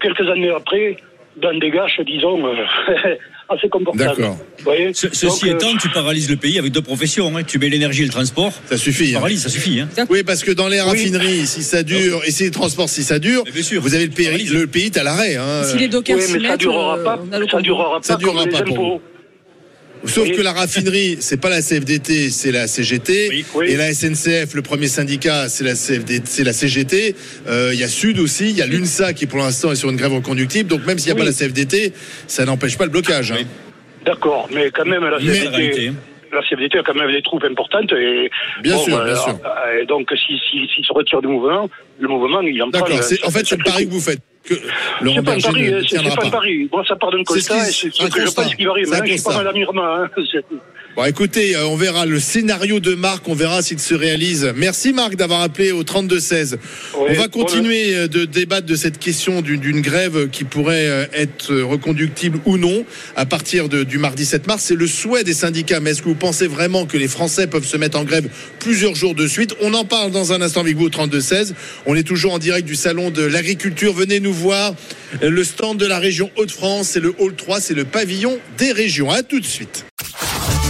[0.00, 0.96] quelques années après,
[1.40, 2.54] dans des gâches, disons, euh,
[3.48, 4.16] assez confortables.
[4.16, 4.36] D'accord.
[4.58, 7.36] Vous voyez Ce- ceci Donc, euh, étant, tu paralyses le pays avec deux professions.
[7.36, 7.42] hein.
[7.42, 8.52] Tu mets l'énergie et le transport.
[8.66, 9.10] Ça suffit.
[9.10, 9.18] Tu hein.
[9.20, 9.80] paralyses, ça suffit.
[9.80, 9.88] Hein.
[10.10, 13.18] Oui, parce que dans les raffineries, si ça dure, et si les transports, si ça
[13.18, 13.80] dure, Mais bien sûr.
[13.82, 15.36] vous avez le pays, le pays est à l'arrêt.
[15.36, 15.62] Hein.
[15.64, 17.18] Si les dockers oui, mais ça durera euh, pas,
[17.50, 19.02] ça durera Ça pas durera comme pas les pour impôts.
[20.04, 20.36] Sauf Oui.
[20.36, 23.28] que la raffinerie, c'est pas la CFDT, c'est la CGT.
[23.30, 23.44] Oui.
[23.54, 23.66] Oui.
[23.70, 27.14] Et la SNCF, le premier syndicat, c'est la CFDT, c'est la CGT.
[27.46, 29.90] Euh, Il y a Sud aussi, il y a l'UNSA qui pour l'instant est sur
[29.90, 30.68] une grève reconductible.
[30.68, 31.20] Donc même s'il n'y a Oui.
[31.20, 31.92] pas la CFDT,
[32.26, 33.30] ça n'empêche pas le blocage.
[33.32, 33.44] hein.
[34.04, 35.92] D'accord, mais quand même, la CFDT,
[36.32, 37.92] la CFDT a quand même des troupes importantes.
[37.92, 38.28] Et,
[38.62, 39.38] Bien sûr, bien sûr.
[39.44, 42.80] euh, et donc, s'il si, s'il se retire du mouvement, le mouvement, il en prend.
[42.80, 42.98] D'accord.
[42.98, 44.18] euh, c'est- En fait, c'est le pari que vous faites.
[44.44, 44.64] Que C'est
[45.02, 46.36] pas un Berger pari, ne hein, c'est tiendra pas un pas.
[46.38, 46.68] pari.
[46.70, 48.96] Bon, ça part d'un constat, et c'est ce que je pense qui va arriver.
[48.96, 49.94] Hein, Je suis pas mal amirement.
[49.94, 50.08] Hein.
[50.94, 54.52] Bon, écoutez, euh, on verra le scénario de Marc, on verra s'il se réalise.
[54.54, 56.56] Merci Marc d'avoir appelé au 32-16.
[56.94, 61.54] on va continuer euh, de débattre de cette question d'une grève qui pourrait euh, être
[61.62, 62.84] reconductible ou non
[63.16, 64.64] à partir de- du mardi 7 mars.
[64.66, 67.66] C'est le souhait des syndicats, mais est-ce que vous pensez vraiment que les Français peuvent
[67.66, 69.54] se mettre en grève plusieurs jours de suite?
[69.62, 71.54] On en parle dans un instant avec vous au 32-16.
[71.86, 73.94] On est toujours en direct du salon de l'agriculture.
[73.94, 74.74] Venez nous voir.
[75.22, 79.10] Le stand de la région Hauts-de-France, c'est le hall 3, c'est le pavillon des régions.
[79.10, 79.86] À tout de suite.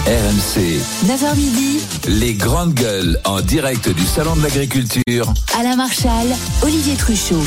[0.05, 5.33] RMC, 9h midi, les grandes gueules en direct du Salon de l'Agriculture.
[5.57, 6.27] Alain Marchal,
[6.61, 7.41] Olivier Truchot.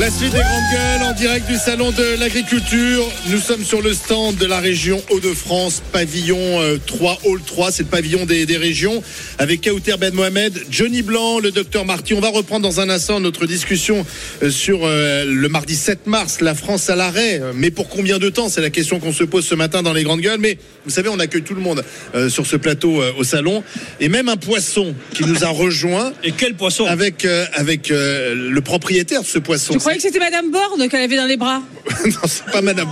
[0.00, 3.04] La suite des grandes gueules en direct du salon de l'agriculture.
[3.30, 7.84] Nous sommes sur le stand de la région Hauts-de-France, pavillon euh, 3, hall 3, c'est
[7.84, 9.04] le pavillon des, des régions,
[9.38, 12.12] avec Kauter Ben Mohamed, Johnny Blanc, le docteur Marty.
[12.14, 14.04] On va reprendre dans un instant notre discussion
[14.42, 17.40] euh, sur euh, le mardi 7 mars, la France à l'arrêt.
[17.54, 18.48] Mais pour combien de temps?
[18.48, 20.40] C'est la question qu'on se pose ce matin dans les grandes gueules.
[20.40, 21.82] Mais vous savez, on accueille tout le monde
[22.14, 23.62] euh, sur ce plateau euh, au salon.
[24.00, 26.84] Et même un poisson qui nous a rejoint Et quel poisson?
[26.84, 29.74] Avec, euh, avec euh, le propriétaire de ce poisson.
[29.84, 31.60] Je croyais que c'était Madame Borne qu'elle avait dans les bras.
[32.06, 32.88] non, c'est pas madame.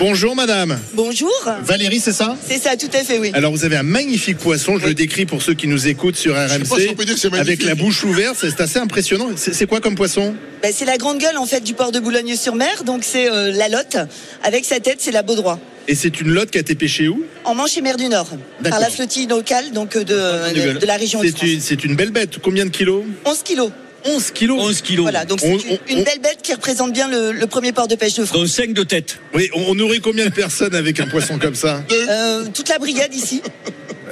[0.00, 0.76] Bonjour madame.
[0.92, 1.30] Bonjour.
[1.62, 2.36] Valérie, c'est ça?
[2.44, 3.30] C'est ça, tout à fait, oui.
[3.32, 6.34] alors vous avez un magnifique poisson, je le décris pour ceux qui nous écoutent sur
[6.34, 7.66] sais pas RMC, si on peut dire que c'est avec magnifique.
[7.66, 9.28] la bouche ouverte, c'est assez impressionnant.
[9.36, 10.34] C'est c'est quoi comme poisson?
[10.64, 13.68] Ben, c'est la grande gueule en fait du port de Boulogne-sur-Mer, donc c'est euh, la
[13.68, 13.96] lotte.
[14.42, 15.60] Avec sa tête, c'est la Baudroie.
[15.86, 17.22] Et c'est une lotte qui a été pêchée où?
[17.44, 18.70] En Manche et mer du Nord, D'accord.
[18.70, 21.84] par la flottille locale donc euh, de, de, de la région de C'est une, c'est
[21.84, 22.38] une belle bête.
[22.42, 23.04] Combien de kilos?
[23.24, 23.70] 11 kilos.
[24.04, 25.02] 11 kilos 11 kilos.
[25.04, 27.46] Voilà, donc c'est On- une, on- une on- belle bête qui représente bien le, le
[27.46, 28.38] premier port de pêche de France.
[28.38, 29.18] Dont 5 de tête.
[29.34, 32.78] Oui, on, on nourrit combien de personnes avec un poisson comme ça Euh, toute la
[32.78, 33.42] brigade ici.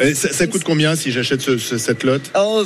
[0.00, 2.30] Et ça, ça coûte combien si j'achète ce- ce- cette lotte?
[2.37, 2.64] Oh,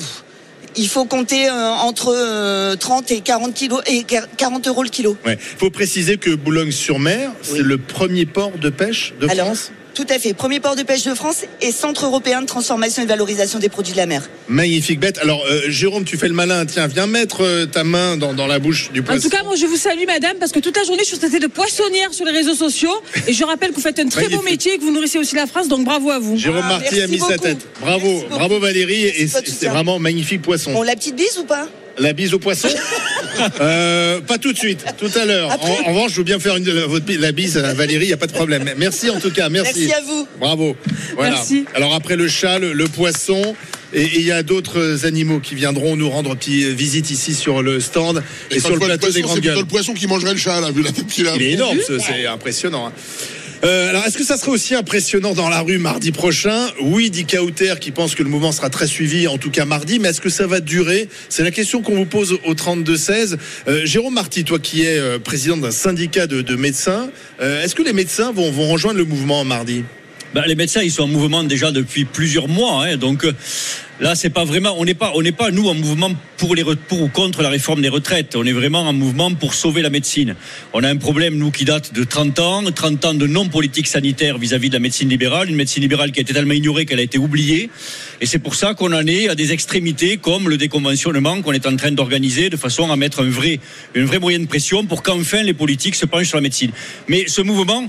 [0.77, 4.05] il faut compter euh, entre euh, 30 et 40 kilos et
[4.37, 5.17] 40 euros le kilo.
[5.27, 5.39] Ouais.
[5.41, 9.73] faut préciser que Boulogne-sur-Mer, c'est le premier port de pêche de Alors, France?
[9.97, 10.35] Tout à fait.
[10.35, 13.71] Premier port de pêche de France et centre européen de transformation et de valorisation des
[13.71, 14.29] produits de la mer.
[14.47, 15.19] Magnifique bête.
[15.23, 16.67] Alors, euh, Jérôme, tu fais le malin.
[16.67, 19.23] Tiens, viens mettre euh, ta main dans, dans la bouche du En poisson.
[19.23, 21.39] tout cas, moi, je vous salue, madame, parce que toute la journée, je suis traitée
[21.39, 22.93] de poissonnière sur les réseaux sociaux.
[23.27, 25.35] Et je rappelle que vous faites un très beau métier et que vous nourrissez aussi
[25.35, 26.37] la France, donc bravo à vous.
[26.37, 27.67] Jérôme Ah, Marty a mis sa tête.
[27.81, 29.05] Bravo, bravo Valérie.
[29.19, 30.73] Merci Et c'est vraiment magnifique poisson.
[30.73, 31.67] Bon, la petite bise ou pas?
[31.99, 32.69] La bise au poisson
[33.61, 35.51] Euh, Pas tout de suite, tout à l'heure.
[35.51, 38.15] En, en revanche, je veux bien faire une, votre, la bise à Valérie, il n'y
[38.15, 38.65] a pas de problème.
[38.79, 39.81] Merci en tout cas, merci.
[39.89, 40.27] Merci à vous.
[40.41, 40.75] Bravo.
[41.17, 41.33] Voilà.
[41.33, 41.67] Merci.
[41.75, 43.55] Alors après le chat, le, le poisson.
[43.93, 47.79] Et il y a d'autres animaux qui viendront nous rendre petite visite ici sur le
[47.79, 49.63] stand et, Et sur le plateau des poisson, grandes C'est plutôt gueules.
[49.65, 51.37] le poisson qui mangerait le chat, là, vu la tête qu'il a.
[51.37, 52.87] Il est énorme, ce- c'est impressionnant.
[52.89, 52.93] hein.
[53.67, 56.69] Euh, alors, est-ce que ça serait aussi impressionnant dans la rue mardi prochain?
[56.81, 59.99] Oui, dit Kauter, qui pense que le mouvement sera très suivi, en tout cas mardi,
[59.99, 61.09] mais est-ce que ça va durer?
[61.29, 63.37] C'est la question qu'on vous pose au 32-16.
[63.67, 67.83] Euh, Jérôme Marty, toi qui es euh, président d'un syndicat de, de médecins, est-ce que
[67.83, 69.83] les médecins vont rejoindre le mouvement mardi?
[70.37, 72.85] Ben, les médecins, ils sont en mouvement déjà depuis plusieurs mois.
[72.85, 73.33] hein, donc euh,
[74.01, 74.75] là, c'est pas vraiment.
[74.77, 77.49] On n'est pas, on n'est pas nous en mouvement pour les pour ou contre la
[77.49, 78.37] réforme des retraites.
[78.37, 80.37] On est vraiment en mouvement pour sauver la médecine.
[80.75, 83.87] On a un problème nous qui date de 30 ans, 30 ans de non politique
[83.87, 87.01] sanitaire vis-à-vis de la médecine libérale, une médecine libérale qui a été tellement ignorée qu'elle
[87.01, 87.71] a été oubliée.
[88.21, 91.67] Et c'est pour ça qu'on en est à des extrémités comme le déconventionnement qu'on est
[91.67, 93.59] en train d'organiser de façon à mettre un vrai,
[93.95, 96.73] une vraie moyenne de pression pour qu'enfin les politiques se penchent sur la médecine.
[97.09, 97.89] Mais ce mouvement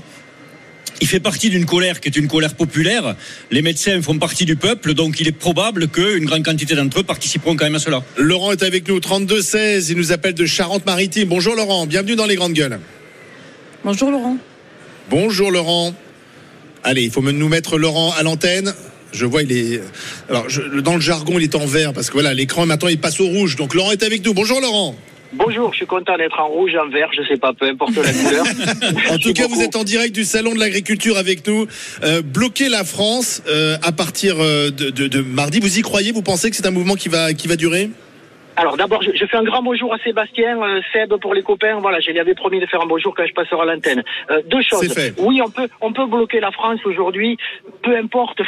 [1.00, 3.14] il fait partie d'une colère qui est une colère populaire.
[3.50, 7.02] Les médecins font partie du peuple, donc il est probable qu'une grande quantité d'entre eux
[7.04, 8.02] participeront quand même à cela.
[8.16, 11.28] Laurent est avec nous, 32-16, il nous appelle de Charente-Maritime.
[11.28, 12.78] Bonjour Laurent, bienvenue dans les grandes gueules.
[13.84, 14.36] Bonjour, Laurent.
[15.10, 15.94] Bonjour Laurent.
[16.84, 18.74] Allez, il faut nous mettre Laurent à l'antenne.
[19.12, 19.80] Je vois, il est.
[20.28, 22.98] Alors, je- dans le jargon, il est en vert parce que voilà, l'écran maintenant il
[22.98, 23.56] passe au rouge.
[23.56, 24.34] Donc Laurent est avec nous.
[24.34, 24.94] Bonjour Laurent.
[25.34, 28.12] Bonjour, je suis content d'être en rouge, en vert, je sais pas, peu importe la
[28.12, 28.44] couleur.
[29.10, 31.66] En tout cas, vous êtes en direct du salon de l'agriculture avec nous.
[32.02, 35.60] Euh, bloquer la France euh, à partir euh, de, de- de mardi.
[35.60, 36.12] Vous y croyez?
[36.12, 37.90] Vous pensez que c'est un mouvement qui va qui va durer?
[38.58, 41.78] Alors d'abord, je, je fais un grand bonjour à Sébastien, euh, Seb pour les copains.
[41.78, 44.02] Voilà, je lui avais promis de faire un bonjour quand je passerai à l'antenne.
[44.32, 44.92] Euh, deux choses.
[45.16, 47.36] Oui, on peut, on peut bloquer la France aujourd'hui.
[47.84, 48.40] Peu importe.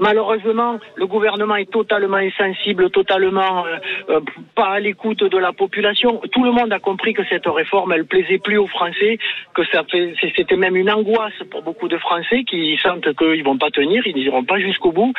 [0.00, 3.76] Malheureusement, le gouvernement est totalement insensible, totalement euh,
[4.08, 4.20] euh,
[4.56, 6.20] pas à l'écoute de la population.
[6.32, 9.18] Tout le monde a compris que cette réforme, elle plaisait plus aux Français,
[9.54, 13.58] que ça fait, c'était même une angoisse pour beaucoup de Français qui sentent qu'ils vont
[13.58, 15.12] pas tenir, ils n'iront pas jusqu'au bout.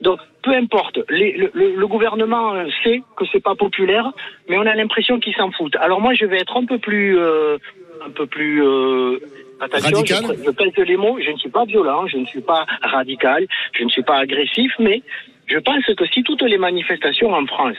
[0.00, 2.52] Donc, peu importe, les- le, le- le gouvernement
[2.84, 4.12] sait que c'est pas populaire,
[4.48, 5.76] mais on a l'impression qu'ils s'en foutent.
[5.76, 7.56] Alors moi, je vais être un peu plus, euh,
[8.04, 9.18] un peu plus euh,
[9.60, 10.36] Attention, Radical.
[10.38, 13.46] je, je pèse les mots, je ne suis pas violent, je ne suis pas radical,
[13.72, 15.02] je ne suis pas agressif, mais
[15.46, 17.78] je pense que si toutes les manifestations en France,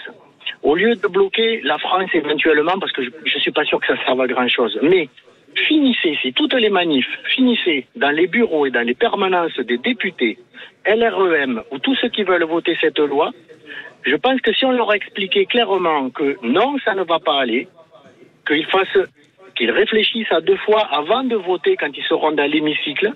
[0.63, 3.88] au lieu de bloquer la France éventuellement, parce que je ne suis pas sûr que
[3.88, 5.08] ça serve à grand chose, mais
[5.60, 10.38] finissez, si toutes les manifs finissaient dans les bureaux et dans les permanences des députés,
[10.86, 13.32] LREM ou tous ceux qui veulent voter cette loi,
[14.04, 17.67] je pense que si on leur expliquait clairement que non, ça ne va pas aller,
[18.48, 19.08] qu'ils fassent,
[19.56, 23.12] qu'ils réfléchissent à deux fois avant de voter quand ils seront dans l'hémicycle,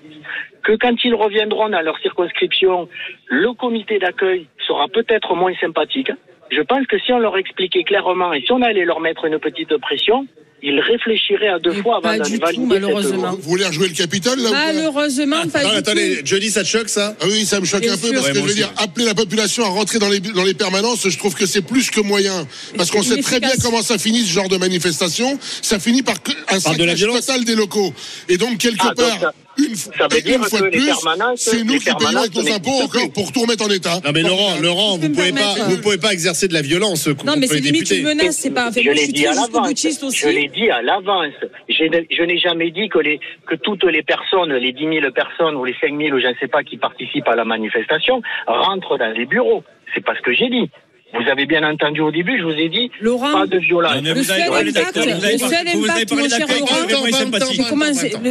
[0.63, 2.89] que quand ils reviendront dans leur circonscription,
[3.27, 6.11] le comité d'accueil sera peut-être moins sympathique.
[6.51, 9.39] Je pense que si on leur expliquait clairement et si on allait leur mettre une
[9.39, 10.27] petite pression,
[10.63, 13.31] ils réfléchiraient à deux Mais fois avant d'aller valider malheureusement.
[13.31, 16.21] Vous voulez rejouer le Capitole là Malheureusement, pas Non, du attendez, tout.
[16.25, 18.31] Johnny, ça te choque ça Ah oui, ça me choque Bien un peu parce Ouais,
[18.33, 18.55] que je veux aussi.
[18.57, 21.63] dire, appeler la population à rentrer dans les, dans les permanences, je trouve que c'est
[21.63, 22.45] plus que moyen.
[22.77, 25.39] Parce qu'on sait très bien comment ça finit ce genre de manifestation.
[25.63, 27.25] Ça finit par que- un Par de la saccage violence.
[27.25, 27.91] total des locaux.
[28.29, 29.33] Et donc, quelque Ah, donc part, ça-
[29.69, 32.17] une, ça veut dire une fois que de les plus, permanences- c'est nous qui payons
[32.19, 33.99] avec nos impôts encore pour tout remettre en état.
[34.03, 37.05] Non mais Laurent, Laurent, vous pouvez pas, vous euh, pouvez pas exercer de la violence
[37.05, 38.69] contre Non, mais c'est limite une menace, c'est pas.
[38.75, 39.81] Je moi, je l'ai dit à l'avance.
[40.13, 41.33] Je l'ai dit à l'avance.
[41.69, 45.11] Je n'ai- je n'ai jamais dit que, les, que toutes les personnes, les 10 000
[45.13, 48.21] personnes ou les 5 000 ou je ne sais pas qui participent à la manifestation
[48.47, 49.63] rentrent dans les bureaux.
[49.93, 50.69] C'est pas ce que j'ai dit.
[51.13, 53.95] Vous avez bien entendu au début, je vous ai dit Laurent, pas de violence.
[54.01, 54.95] Le seul impact-
[55.33, 56.75] le seul impact, mon cher Laurent,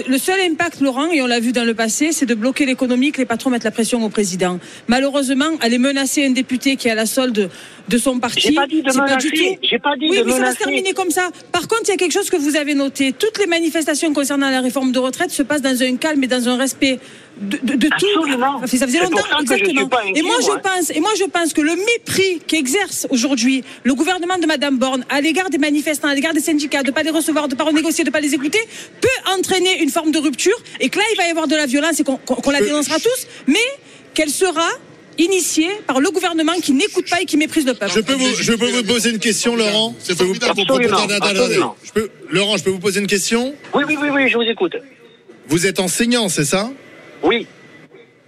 [0.09, 3.19] le seul impact, et on l'a vu dans le passé, c'est de bloquer l'économie, que
[3.19, 4.59] les patrons mettent la pression au président.
[4.89, 7.51] Malheureusement, aller menacer un député qui est à la solde
[7.91, 9.29] de son parti, J'ai pas dit de menacer.
[9.29, 9.59] tout.
[9.69, 11.29] J'ai pas dit oui, de mais ça va se terminer comme ça.
[11.53, 13.13] Par contre, il y a quelque chose que vous avez noté.
[13.13, 16.49] Toutes les manifestations concernant la réforme de retraite se passent dans un calme et dans
[16.49, 16.99] un respect
[17.41, 18.67] de, de- de tout.
[18.67, 19.89] Ça faisait longtemps, ça que je suis exactement.
[19.89, 23.65] pas inquiet, et moi, je pense, et moi, je pense que le mépris qu'exerce aujourd'hui
[23.85, 26.93] le gouvernement de Madame Borne à l'égard des manifestants, à l'égard des syndicats, de ne
[26.95, 28.61] pas les recevoir, de ne pas renégocier, de ne pas les écouter,
[29.01, 31.67] peut entraîner une forme de rupture et que là, il va y avoir de la
[31.67, 33.59] violence et qu'on la dénoncera tous, mais
[34.15, 34.69] qu'elle sera
[35.25, 37.93] initiée par le gouvernement qui n'écoute pas et qui méprise le peuple.
[37.95, 39.95] Je peux vous, je peux vous poser une question, Laurent?
[39.99, 40.55] C'est Je peux formidable.
[41.95, 43.55] Je Laurent, je peux vous poser une question?
[43.75, 44.77] Oui, oui, oui, oui, je vous écoute.
[45.49, 46.71] Vous êtes enseignant, c'est ça?
[47.23, 47.47] Oui.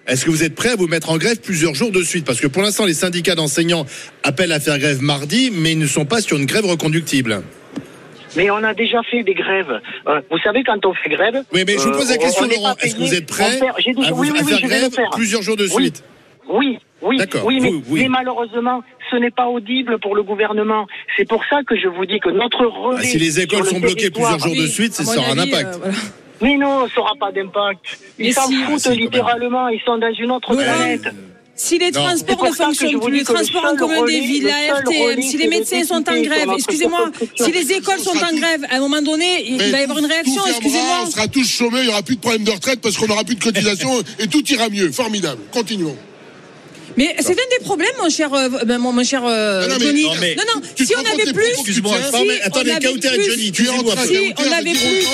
[0.06, 2.24] Est-ce que vous êtes prêt à vous mettre en grève plusieurs jours de suite?
[2.24, 3.86] Parce que pour l'instant, les syndicats d'enseignants
[4.24, 7.42] appellent à faire grève mardi, mais ils ne sont pas sur une grève reconductible.
[8.34, 9.80] Mais on a déjà fait des grèves.
[10.08, 11.44] Euh, vous savez, quand on fait grève.
[11.52, 12.74] Oui, mais je vous euh, pose la on- question, Laurent.
[12.80, 13.74] Est-ce que vous êtes prêt à,
[14.10, 15.10] vous- oui, oui, à faire grève faire.
[15.10, 15.70] plusieurs jours de Oui.
[15.84, 16.02] suite?
[16.48, 18.00] Oui, oui, oui, mais, oui.
[18.02, 20.86] mais malheureusement, ce n'est pas audible pour le gouvernement.
[21.16, 22.98] C'est pour ça que je vous dis que notre relais.
[23.00, 25.74] Ah, Si les écoles le sont bloquées plusieurs jours de suite, ça aura un impact.
[25.74, 25.96] euh, voilà.
[26.40, 27.80] Mais non, ça n'aura pas d'impact.
[28.18, 28.56] Ils s'en si.
[28.62, 28.98] Ah, foutent si, même.
[28.98, 29.68] littéralement.
[29.68, 31.02] Ils sont dans une autre planète.
[31.54, 32.02] Si les Non.
[32.02, 35.22] transports ne fonctionnent plus, les transports en commun des relais- villes, le la RTM, relais,
[35.22, 38.76] si les de médecins sont en grève, excusez-moi, si les écoles sont en grève, à
[38.76, 41.02] un moment donné, il va y avoir une réaction, excusez-moi.
[41.06, 43.22] On sera tous chômés, il n'y aura plus de problème de retraite parce qu'on n'aura
[43.22, 44.90] plus de cotisation et tout ira mieux.
[44.90, 45.42] Formidable.
[45.52, 45.96] Continuons.
[46.96, 49.76] Mais c'est un des problèmes, mon cher, euh, ben, mon, mon cher euh, Non, non,
[49.78, 50.02] mais- Johnny.
[50.04, 51.80] non, mais- non, non, Tu si on avait plus, si
[52.42, 54.04] attendez, Kauter et Johnny, Tu es en train.
[54.06, 55.06] Si on avait plus-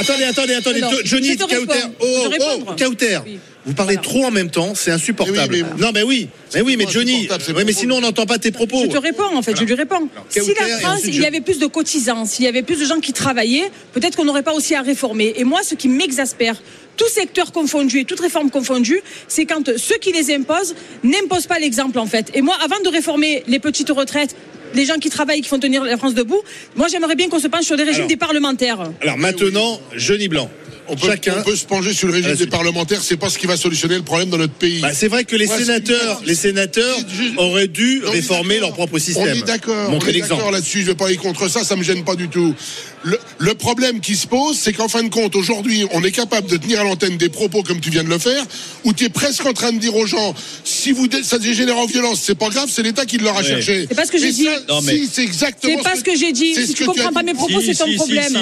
[0.00, 0.80] Attendez, attendez, attendez.
[1.04, 1.36] Johnny.
[1.36, 1.56] Kauter.
[2.00, 2.76] Oh, oh, répondre.
[2.78, 3.18] Kauter.
[3.66, 4.08] Vous parlez Voilà.
[4.08, 5.54] trop en même temps, c'est insupportable.
[5.54, 7.26] Oui, mais- Non, mais oui, mais oui, mais Johnny,
[7.64, 8.82] mais sinon on n'entend pas tes propos.
[8.82, 10.06] Je te réponds, en fait, je lui réponds.
[10.28, 12.84] Si la France, ensuite il y avait plus de cotisants, s'il y avait plus de
[12.84, 15.32] gens qui travaillaient, peut-être qu'on n'aurait pas aussi à réformer.
[15.36, 16.56] Et moi, ce qui m'exaspère,
[16.96, 21.58] tout secteur confondu et toute réforme confondue, c'est quand ceux qui les imposent n'imposent pas
[21.58, 22.30] l'exemple, en fait.
[22.34, 24.36] Et moi, avant de réformer les petites retraites,
[24.74, 26.42] les gens qui travaillent, qui font tenir la France debout,
[26.76, 28.08] moi, j'aimerais bien qu'on se penche sur des régimes Alors.
[28.08, 28.90] des parlementaires.
[29.00, 30.50] Alors maintenant, Johnny Blanc.
[30.86, 31.36] On peut, Chacun.
[31.38, 33.94] on peut se pencher sur le régime des parlementaires, c'est pas ce qui va solutionner
[33.96, 34.80] le problème dans notre pays.
[34.80, 38.54] Bah, c'est vrai que les Ouais, sénateurs, les sénateurs Je- auraient dû On est réformer
[38.56, 38.68] d'accord.
[38.68, 39.24] leur propre système.
[39.24, 39.90] On est d'accord.
[39.90, 40.34] On est l'exemple.
[40.36, 40.82] d'accord là-dessus.
[40.82, 41.64] Je vais pas aller contre ça.
[41.64, 42.54] Ça me gêne pas du tout.
[43.02, 46.48] Le, le problème qui se pose, c'est qu'en fin de compte, aujourd'hui, on est capable
[46.50, 48.42] de tenir à l'antenne des propos comme tu viens de le faire,
[48.84, 51.76] où tu es presque en train de dire aux gens, si vous dé- ça dégénère
[51.78, 53.46] en violence, c'est pas grave, c'est l'État qui l'aura Ouais.
[53.46, 53.86] cherché.
[53.88, 54.48] C'est pas ce que j'ai dit.
[54.68, 55.74] Non, mais- Si, c'est exactement.
[55.76, 56.54] C'est pas ce que j'ai dit.
[56.54, 58.32] Si tu comprends as pas mes propos, c'est ton problème.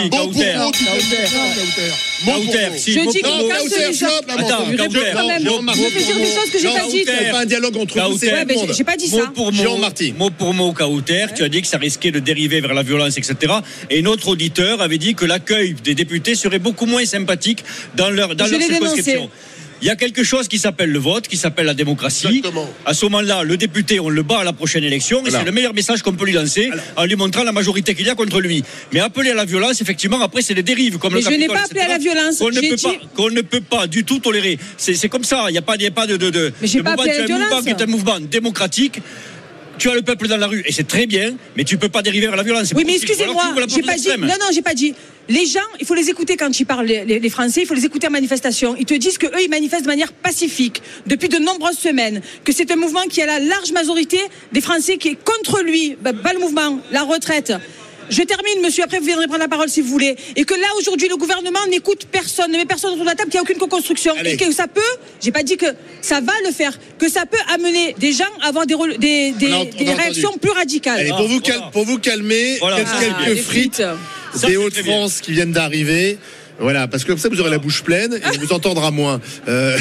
[2.24, 2.68] Bon Kauter.
[2.76, 4.76] si, Je dis que quand Kauter, flop, Attends, Kauter.
[4.76, 7.30] Je dire des choses que j'ai pas dites.
[7.30, 8.26] Pas un dialogue entre vous, c'est
[8.76, 9.32] j'ai- pas dit ça.
[9.52, 10.12] Jean Marty.
[10.16, 13.16] mot pour mot, Kauter, tu as dit que ça risquait de dériver vers la violence,
[13.18, 13.52] etc.
[13.90, 17.64] Et notre auditeur avait dit que l'accueil des députés serait beaucoup moins sympathique
[17.96, 19.04] dans leur, dans circonscription.
[19.04, 19.30] dénoncé.
[19.82, 22.28] Il y a quelque chose qui s'appelle le vote, qui s'appelle la démocratie.
[22.28, 22.70] Exactement.
[22.86, 25.50] À ce moment-là, le député, on le bat à la prochaine élection, et c'est le
[25.52, 28.40] meilleur message qu'on peut lui lancer, en lui montrant la majorité qu'il y a contre
[28.40, 28.62] lui.
[28.92, 31.48] Mais appeler à la violence, effectivement, après, c'est des dérives, comme Mais le je n'ai
[31.48, 32.38] pas appelé à la violence.
[32.38, 34.56] Qu'on ne, peut dit- pas, qu'on ne peut pas du tout tolérer.
[34.76, 35.46] C'est c'est comme ça.
[35.48, 37.02] Il n'y a pas, il y a pas de, de, de, Mais j'ai pas mouvement.
[37.02, 37.64] appelé à la as un mouvement violence.
[37.64, 39.00] qui est un mouvement démocratique.
[39.82, 42.02] Tu as le peuple dans la rue et c'est très bien, mais tu peux pas
[42.02, 42.72] dériver vers la violence.
[42.76, 44.08] Oui, mais excusez-moi, j'ai pas dit.
[44.28, 44.94] Non, non, j'ai pas dit.
[45.28, 47.74] Les gens, il faut les écouter quand ils parlent, les, les- les Français, il faut
[47.74, 48.76] les écouter en manifestation.
[48.78, 52.52] Ils te disent que eux, ils manifestent de manière pacifique depuis de nombreuses semaines, que
[52.52, 54.20] c'est un mouvement qui a la large majorité
[54.52, 55.96] des Français qui est contre lui.
[56.00, 57.52] Bah, pas le mouvement, la retraite.
[58.12, 60.14] Je termine, monsieur, après vous viendrez prendre la parole si vous voulez.
[60.36, 63.30] Et que là, aujourd'hui, le gouvernement n'écoute personne, ne met personne autour de la table,
[63.30, 64.14] qu'il n'y a aucune co-construction.
[64.24, 64.80] Et que ça peut,
[65.22, 65.66] j'ai pas dit que
[66.02, 69.32] ça va le faire, que ça peut amener des gens à avoir des, rôles- des,
[69.32, 70.00] des, On a- on a des entendu.
[70.00, 71.00] réactions plus radicales.
[71.00, 71.58] Allez, pour, vous voilà.
[71.60, 72.76] cal- pour vous calmer, Voilà.
[72.76, 73.82] quelques, Ah, frites,
[74.34, 76.18] des c'est Hauts-de-France qui viennent d'arriver.
[76.60, 79.20] Voilà, parce que comme ça vous aurez la bouche pleine et on vous entendra moins.
[79.48, 79.76] Euh,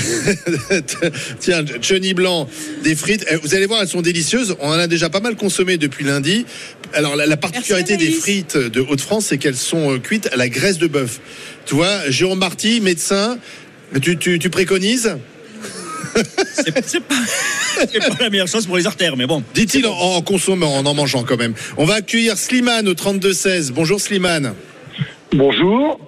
[1.40, 2.48] tiens, Johnny Blanc,
[2.84, 3.26] des frites.
[3.30, 4.56] Eh, Vous allez voir, elles sont délicieuses.
[4.60, 6.46] On en a déjà pas mal consommé depuis lundi.
[6.94, 10.50] Alors la, la particularité des frites de Hauts-de-France, c'est qu'elles sont euh, cuites à la
[10.50, 11.20] graisse de bœuf.
[11.66, 13.38] Tu vois, Jérôme Marty, médecin,
[14.02, 15.16] tu, tu, tu préconises?
[16.54, 17.16] C'est pas,
[17.86, 19.44] pas la meilleure chose pour les artères, mais bon.
[19.54, 21.54] Dit-il en, en consommant, en en mangeant quand même.
[21.78, 23.72] On va accueillir Slimane au 32-16.
[23.72, 24.54] Bonjour Slimane.
[25.34, 26.00] Bonjour,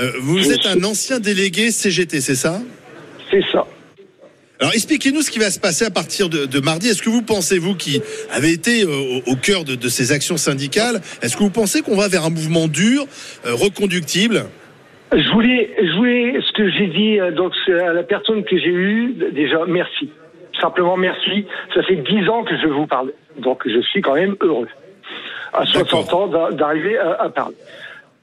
[0.00, 2.60] Euh, vous êtes un ancien délégué CGT, c'est ça?
[3.30, 3.66] C'est ça.
[4.60, 6.88] Alors expliquez-nous ce qui va se passer à partir de, de mardi.
[6.88, 8.00] Est-ce que vous pensez, vous qui
[8.32, 8.88] avez été euh,
[9.26, 12.24] au, au cœur de, de ces actions syndicales, est-ce que vous pensez qu'on va vers
[12.24, 13.04] un mouvement dur,
[13.46, 14.46] euh, reconductible?
[15.12, 18.58] Je voulais, je voulais ce que j'ai dit euh, donc c'est à la personne que
[18.58, 20.10] j'ai eue déjà merci,
[20.60, 21.46] simplement merci.
[21.72, 24.68] Ça fait dix ans que je vous parle, donc je suis quand même heureux
[25.54, 27.54] à 60 ans d'a- d'arriver à, à parler.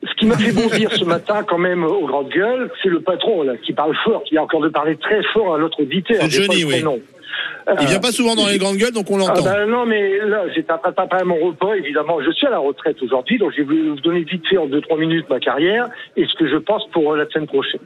[0.09, 3.43] Ce qui m'a fait bondir ce matin quand même aux grandes gueules, c'est le patron
[3.43, 6.17] là qui parle fort, qui a encore de parler très fort à l'autre auditeur.
[6.21, 6.83] C'est Johnny, oui.
[7.81, 9.43] Il vient Euh, pas souvent dans les grandes gueules, donc on ah l'entend.
[9.43, 12.21] ben non, mais là, train de préparer mon repas, évidemment.
[12.21, 14.81] Je suis à la retraite aujourd'hui, donc je vais vous donner vite fait en deux,
[14.81, 17.81] trois minutes ma carrière et ce que je pense pour euh, la semaine prochaine.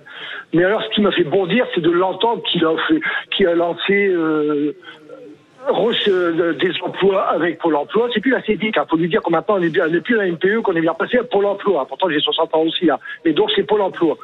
[0.53, 2.99] Mais alors, ce qui m'a fait bondir, c'est de l'entendre qu'il a fait,
[3.35, 4.75] qu'il a lancé, euh,
[6.05, 8.09] des emplois avec Pôle emploi.
[8.13, 10.01] C'est plus la CEDIC, il faut lui dire qu'on maintenant on est bien, on n'est
[10.01, 11.85] plus la MPE, qu'on est bien passé à Pôle emploi.
[11.87, 12.99] Pourtant, j'ai 60 ans aussi, là.
[13.25, 14.17] Mais donc, c'est Pôle emploi.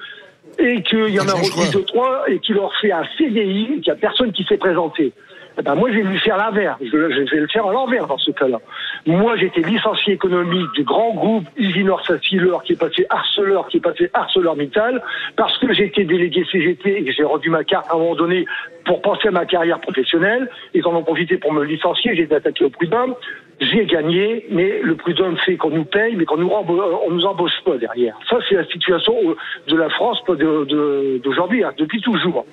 [0.60, 3.82] Et qu'il y en a quoi deux, trois, et qu'il leur fait un CDI, qu'il
[3.82, 5.12] n'y a personne qui s'est présenté.
[5.58, 6.78] Eh ben, moi, je vais lui faire l'inverse.
[6.82, 8.60] Je, je vais le faire à l'envers dans ce cas-là.
[9.06, 13.82] Moi, j'étais licencié économique du grand groupe Isinor Safileur qui est passé Arcelor, qui est
[13.82, 15.02] passé ArcelorMittal,
[15.38, 18.46] parce que j'étais délégué CGT et que j'ai rendu ma carte à un moment donné
[18.86, 20.50] pour penser à ma carrière professionnelle.
[20.74, 22.16] Ils en ont profité pour me licencier.
[22.16, 23.16] J'ai été attaqué au prud'homme.
[23.62, 27.26] J'ai gagné, mais le prud'homme fait qu'on nous paye, mais qu'on nous euh, on nous
[27.26, 28.18] embauche pas derrière.
[28.30, 29.16] Ça, c'est la situation
[29.68, 32.46] de la France pas de- de- d'aujourd'hui, hein, depuis toujours.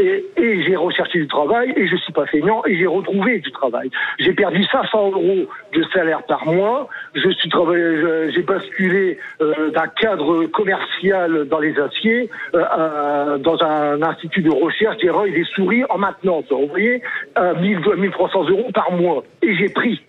[0.00, 3.90] Et, j'ai recherché du travail et je suis pas feignant et j'ai retrouvé du travail.
[4.18, 6.88] J'ai perdu 500 euros de salaire par mois.
[7.14, 7.50] Je suis
[8.30, 14.96] j'ai basculé euh, d'un cadre commercial dans les aciers euh, dans un institut de recherche
[14.98, 16.44] des et des souris en maintenance.
[16.50, 17.02] Vous voyez,
[17.34, 19.24] à 1000, 1300 euros par mois.
[19.42, 20.00] Et j'ai pris,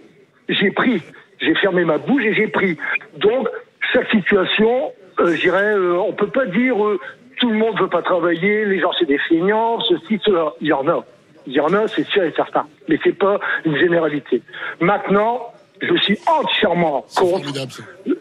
[0.47, 1.01] j'ai pris,
[1.39, 2.77] j'ai fermé ma bouche et j'ai pris.
[3.17, 3.47] Donc
[3.93, 6.99] chaque situation, euh, je dirais, euh, on peut pas dire euh,
[7.41, 10.53] tout le monde veut pas travailler, les gens c'est des feignants, ceci, cela.
[10.61, 11.03] Il y en a.
[11.47, 12.67] Il y en a, c'est sûr et certain.
[12.87, 14.43] Mais c'est pas une généralité.
[14.79, 15.51] Maintenant,
[15.81, 17.51] je suis entièrement contre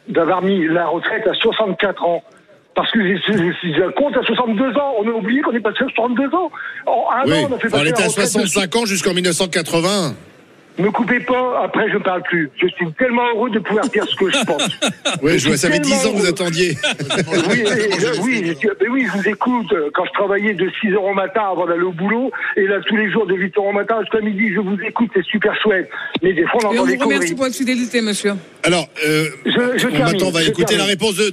[0.08, 2.22] d'avoir mis la retraite à 64 ans.
[2.74, 4.94] Parce que je contre à 62 ans.
[5.00, 6.50] On a oublié qu'on est passé à 62 ans.
[6.86, 8.76] En un Oui, an, on a fait on passer était la à retraite de 65
[8.76, 10.14] ans jusqu'en 1980.
[10.78, 12.50] Ne coupez pas, après je ne parle plus.
[12.60, 14.62] Je suis tellement heureux de pouvoir dire ce que je pense.
[15.22, 16.76] Oui, je vois, ça fait 10 ans que vous attendiez.
[17.32, 17.64] Oui,
[18.22, 19.72] oui, je, mais oui, je vous écoute.
[19.72, 22.76] euh, Quand je travaillais de 6 heures au matin avant d'aller au boulot, et là
[22.86, 25.54] tous les jours de 8 heures au matin jusqu'à midi, je vous écoute, c'est super
[25.60, 25.90] chouette.
[26.22, 27.34] Mais des fois, on Et entend on des vous remercie conneries.
[27.34, 28.32] pour votre fidélité, monsieur.
[28.62, 31.30] Alors, euh, Je- je on, maintenant, on va je écouter la réponse de,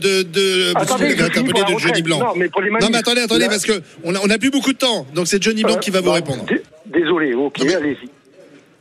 [0.77, 2.01] Attendez, je Johnny.
[2.01, 2.19] Blanc.
[2.19, 4.29] Non, mais pour les manifs, Non, mais attendez, attendez, là- parce que on a, on
[4.29, 5.05] a plus beaucoup de temps.
[5.13, 6.45] Donc c'est Johnny Blanc Euh, qui va vous bon, répondre.
[6.85, 8.09] Désolé, ok, allez-y.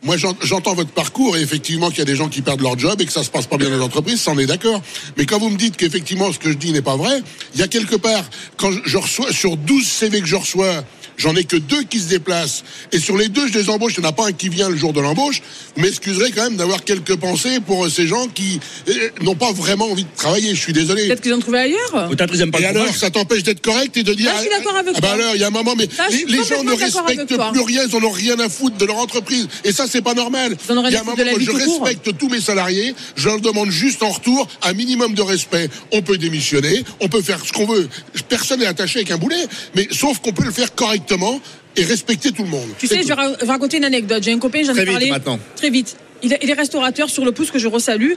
[0.07, 2.79] Moi, j'en- j'entends votre parcours et effectivement qu'il y a des gens qui perdent leur
[2.79, 4.81] job et que ça se passe pas bien dans l'entreprise, ça en est d'accord.
[5.17, 7.23] Mais quand vous me dites qu'effectivement ce que je dis n'est pas vrai,
[7.55, 8.25] il y a quelque part,
[8.57, 10.85] quand je reçois, sur 12 CV que je reçois,
[11.17, 12.65] j'en ai que deux qui se déplacent.
[12.93, 14.69] Et sur les deux, je les embauche, il n'y en a pas un qui vient
[14.69, 15.43] le jour de l'embauche.
[15.77, 19.53] Vous m'excuserez quand même d'avoir quelques pensées pour euh, ces gens qui euh, n'ont pas
[19.53, 20.55] vraiment envie de travailler.
[20.55, 21.07] Je suis désolé.
[21.07, 22.09] Peut-être qu'ils ont trouvé ailleurs.
[22.11, 24.27] Peut-être ils aiment pas Et le alors, ça t'empêche d'être correct et de dire.
[24.27, 26.45] Là, je suis d'accord avec ah bah alors, il y a un moment, mais les,
[26.45, 29.49] gens ne respectent plus rien, ils en ont rien à foutre de leur entreprise.
[29.65, 30.57] Et ça, c'est pas normal.
[30.69, 34.03] Il y a un moment où je respecte tous mes salariés, je leur demande juste
[34.03, 35.69] en retour un minimum de respect.
[35.93, 37.89] On peut démissionner, on peut faire ce qu'on veut.
[38.29, 41.06] Personne n'est attaché avec un boulet, mais sauf qu'on peut le faire correctement
[41.77, 42.69] et respecter tout le monde.
[42.79, 44.23] Tu sais, je vais raconter une anecdote.
[44.23, 45.11] J'ai un copain, j'en Très ai vite, parlé.
[45.11, 45.39] maintenant.
[45.57, 45.97] Très vite.
[46.23, 48.13] Il, est- il est restaurateur sur le pouce que je resalue.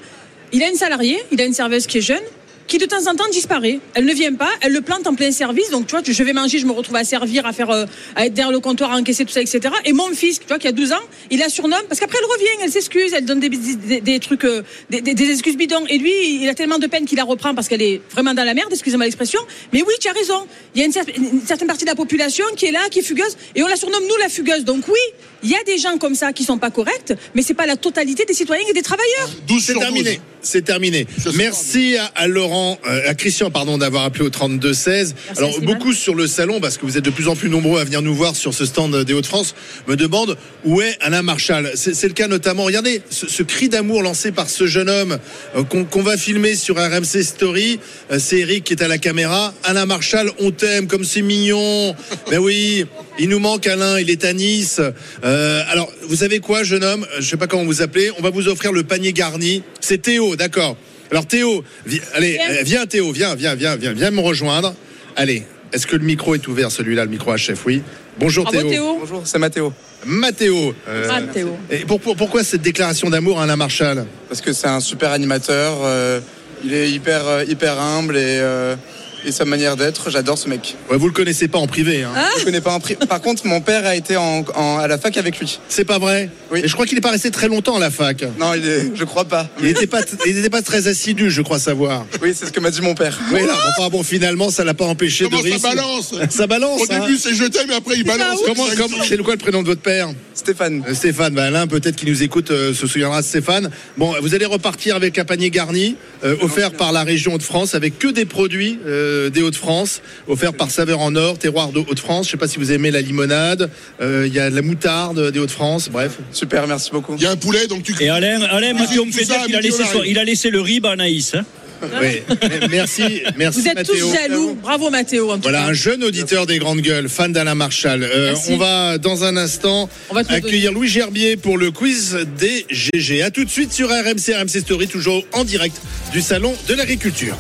[0.54, 2.24] Il a une salariée, il a une serveuse qui est jeune.
[2.70, 3.80] Qui de temps en temps disparaît.
[3.96, 5.70] Elle ne vient pas, elle le plante en plein service.
[5.72, 8.28] Donc, tu vois, je vais manger, je me retrouve à servir, à faire, euh, à
[8.28, 9.60] être derrière le comptoir, à encaisser tout ça, etc.
[9.84, 11.02] Et mon fils, tu vois, qui a 12 ans,
[11.32, 14.46] il la surnomme parce qu'après elle revient, elle s'excuse, elle donne des, des, des trucs,
[14.46, 15.84] euh, des, des- des excuses bidons.
[15.90, 18.44] Et lui, il a tellement de peine qu'il la reprend parce qu'elle est vraiment dans
[18.46, 19.42] la merde, excusez-moi l'expression.
[19.74, 20.46] Mais oui, tu as raison.
[20.76, 23.00] Il y a une, cer- une certaine partie de la population qui est là, qui
[23.00, 24.64] est fugueuse, et on la surnomme nous la fugueuse.
[24.64, 25.00] Donc oui,
[25.44, 27.78] il y a des gens comme ça qui sont pas corrects, mais c'est pas la
[27.78, 29.30] totalité des citoyens et des travailleurs.
[29.48, 29.84] 12 C'est sur 12.
[29.90, 30.20] terminé.
[30.42, 31.06] C'est terminé.
[31.36, 35.16] Merci à, à Laurent, euh, à Christian, pardon, d'avoir appelé au 32 16.
[35.38, 37.84] Alors beaucoup sur le salon, parce que vous êtes de plus en plus nombreux à
[37.84, 39.56] venir nous voir sur ce stand des Hauts-de-France,
[39.88, 41.72] me demandent où est Alain Marchal.
[41.76, 42.64] C'est le cas notamment.
[42.64, 45.18] Regardez ce, ce cri d'amour lancé par ce jeune homme
[45.56, 47.80] euh, qu'on va filmer sur RMC Story.
[48.12, 49.54] Euh, c'est Eric qui est à la caméra.
[49.64, 51.96] Alain Marchal, on t'aime comme c'est mignon.
[52.32, 52.86] ben oui,
[53.18, 54.00] il nous manque Alain.
[54.00, 54.82] Il est à Nice.
[55.24, 58.12] Euh, alors vous savez quoi, jeune homme Je sais pas comment vous appelez.
[58.18, 59.64] On va vous offrir le panier garni.
[59.80, 60.76] C'est Théo, d'accord.
[61.12, 62.50] Alors Théo, vi- allez, Viens.
[62.52, 64.74] euh, viens Théo, viens, viens, viens, viens, viens me rejoindre.
[65.16, 67.82] Allez, est-ce que le micro est ouvert, celui-là, le micro à chef Oui.
[68.20, 68.70] Bonjour Bravo Théo.
[68.70, 68.98] Théo.
[69.00, 69.74] Bonjour, c'est Mathéo.
[70.06, 70.74] Mathéo.
[70.88, 71.58] euh, Ah, Théo.
[71.72, 75.12] et pour- pour- pourquoi cette déclaration d'amour à Alain Marchal Parce que c'est un super
[75.12, 75.78] animateur.
[75.84, 76.20] euh,
[76.64, 78.76] il est hyper, euh, hyper humble et, euh,
[79.26, 80.76] et sa manière d'être, j'adore ce mec.
[80.90, 82.04] ouais, Vous le connaissez pas en privé.
[82.04, 82.12] Hein.
[82.16, 82.30] Ah.
[82.40, 82.96] Je connais pas un prix.
[82.96, 85.60] Par contre, mon père a été en- en- à la fac avec lui.
[85.70, 86.30] C'est pas vrai?
[86.52, 86.62] Oui.
[86.64, 88.24] Et je crois qu'il n'est pas resté très longtemps à la fac.
[88.40, 89.48] Non, il est, je crois pas.
[89.60, 92.06] Il n'était pas, il était pas très assidu, je crois savoir.
[92.22, 93.20] Oui, c'est ce que m'a dit mon père.
[93.32, 95.70] Oui, là, enfin bon, finalement, ça l'a pas empêché Comment de ça réussir.
[95.70, 96.14] balance?
[96.30, 96.82] Ça balance.
[96.82, 97.00] Au hein.
[97.02, 98.40] début, c'est je t'aime, et après, il balance.
[98.46, 98.66] Comment,
[99.04, 100.10] c'est quoi le prénom de votre père?
[100.34, 100.84] Stéphane.
[100.88, 103.70] Euh, Stéphane, bah Alain peut-être qui nous écoute euh, se souviendra de Stéphane.
[103.98, 108.00] Bon, vous allez repartir avec un panier garni euh, offert par la région Hauts-de-France avec
[108.00, 112.26] que des produits euh, des Hauts-de-France offerts par Saveur en Or, terroir de Hauts-de-France.
[112.28, 113.70] Je sais pas si vous aimez la limonade,
[114.02, 116.18] euh, il y a de la moutarde des Hauts-de-France, bref.
[116.32, 117.16] Super, merci beaucoup.
[117.18, 117.96] Il y a un poulet, donc tu.
[118.00, 120.18] Et Alain, Alain Mathieu me tout fait ça dire qu'il a laissé, on son- il
[120.20, 121.34] a laissé le rib à Anaïs.
[121.36, 121.46] hein.
[121.82, 122.22] Oui.
[122.70, 123.96] Merci, merci Vous êtes Mathéo.
[123.96, 124.58] tous jaloux.
[124.62, 125.32] Bravo Mathéo.
[125.32, 125.68] En tout Voilà cas.
[125.68, 128.04] un jeune auditeur des grandes gueules, fan d'Alain Marchal.
[128.04, 133.22] Euh, on va dans un instant On accueillir Louis Gerbier pour le quiz des GG.
[133.24, 135.78] À tout de suite sur RMC, RMC Story, toujours en direct
[136.12, 137.38] du salon de l'agriculture.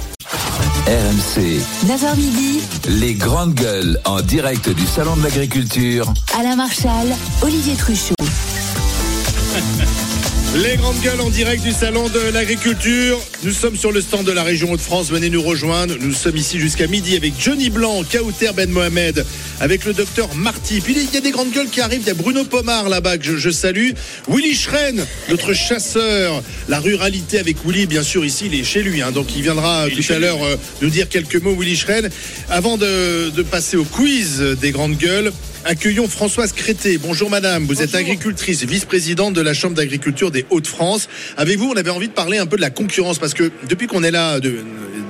[0.90, 6.12] RMC, 9h midi, les grandes gueules en direct du Salon de l'Agriculture.
[6.36, 8.16] Alain Marchal, Olivier Truchot.
[10.56, 13.20] Les grandes gueules en direct du salon de l'agriculture.
[13.44, 15.10] Nous sommes sur le stand de la région Hauts-de-France.
[15.12, 15.96] Venez nous rejoindre.
[16.02, 19.26] Nous sommes ici jusqu'à midi avec Johnny Blanc, Kauter Ben Mohamed,
[19.62, 20.82] avec le docteur Marty.
[20.82, 22.02] Puis il y a des grandes gueules qui arrivent.
[22.02, 23.92] Il y a Bruno Pomar là-bas que je, je salue.
[24.28, 26.42] Willy Schren, notre chasseur.
[26.68, 29.02] La ruralité avec Willy, bien sûr, ici, il est chez lui.
[29.04, 29.12] hein.
[29.12, 32.10] donc il viendra tout à l'heure euh, nous dire quelques mots, Willy Schren.
[32.50, 35.32] Avant de, de passer au quiz des grandes gueules,
[35.66, 36.98] Accueillons Françoise Crété.
[36.98, 41.10] Bonjour madame, vous êtes agricultrice, vice-présidente de la Chambre d'agriculture des Hauts-de-France.
[41.38, 43.86] Avec vous, on avait envie de parler un peu de la concurrence parce que depuis
[43.88, 44.60] qu'on est là de-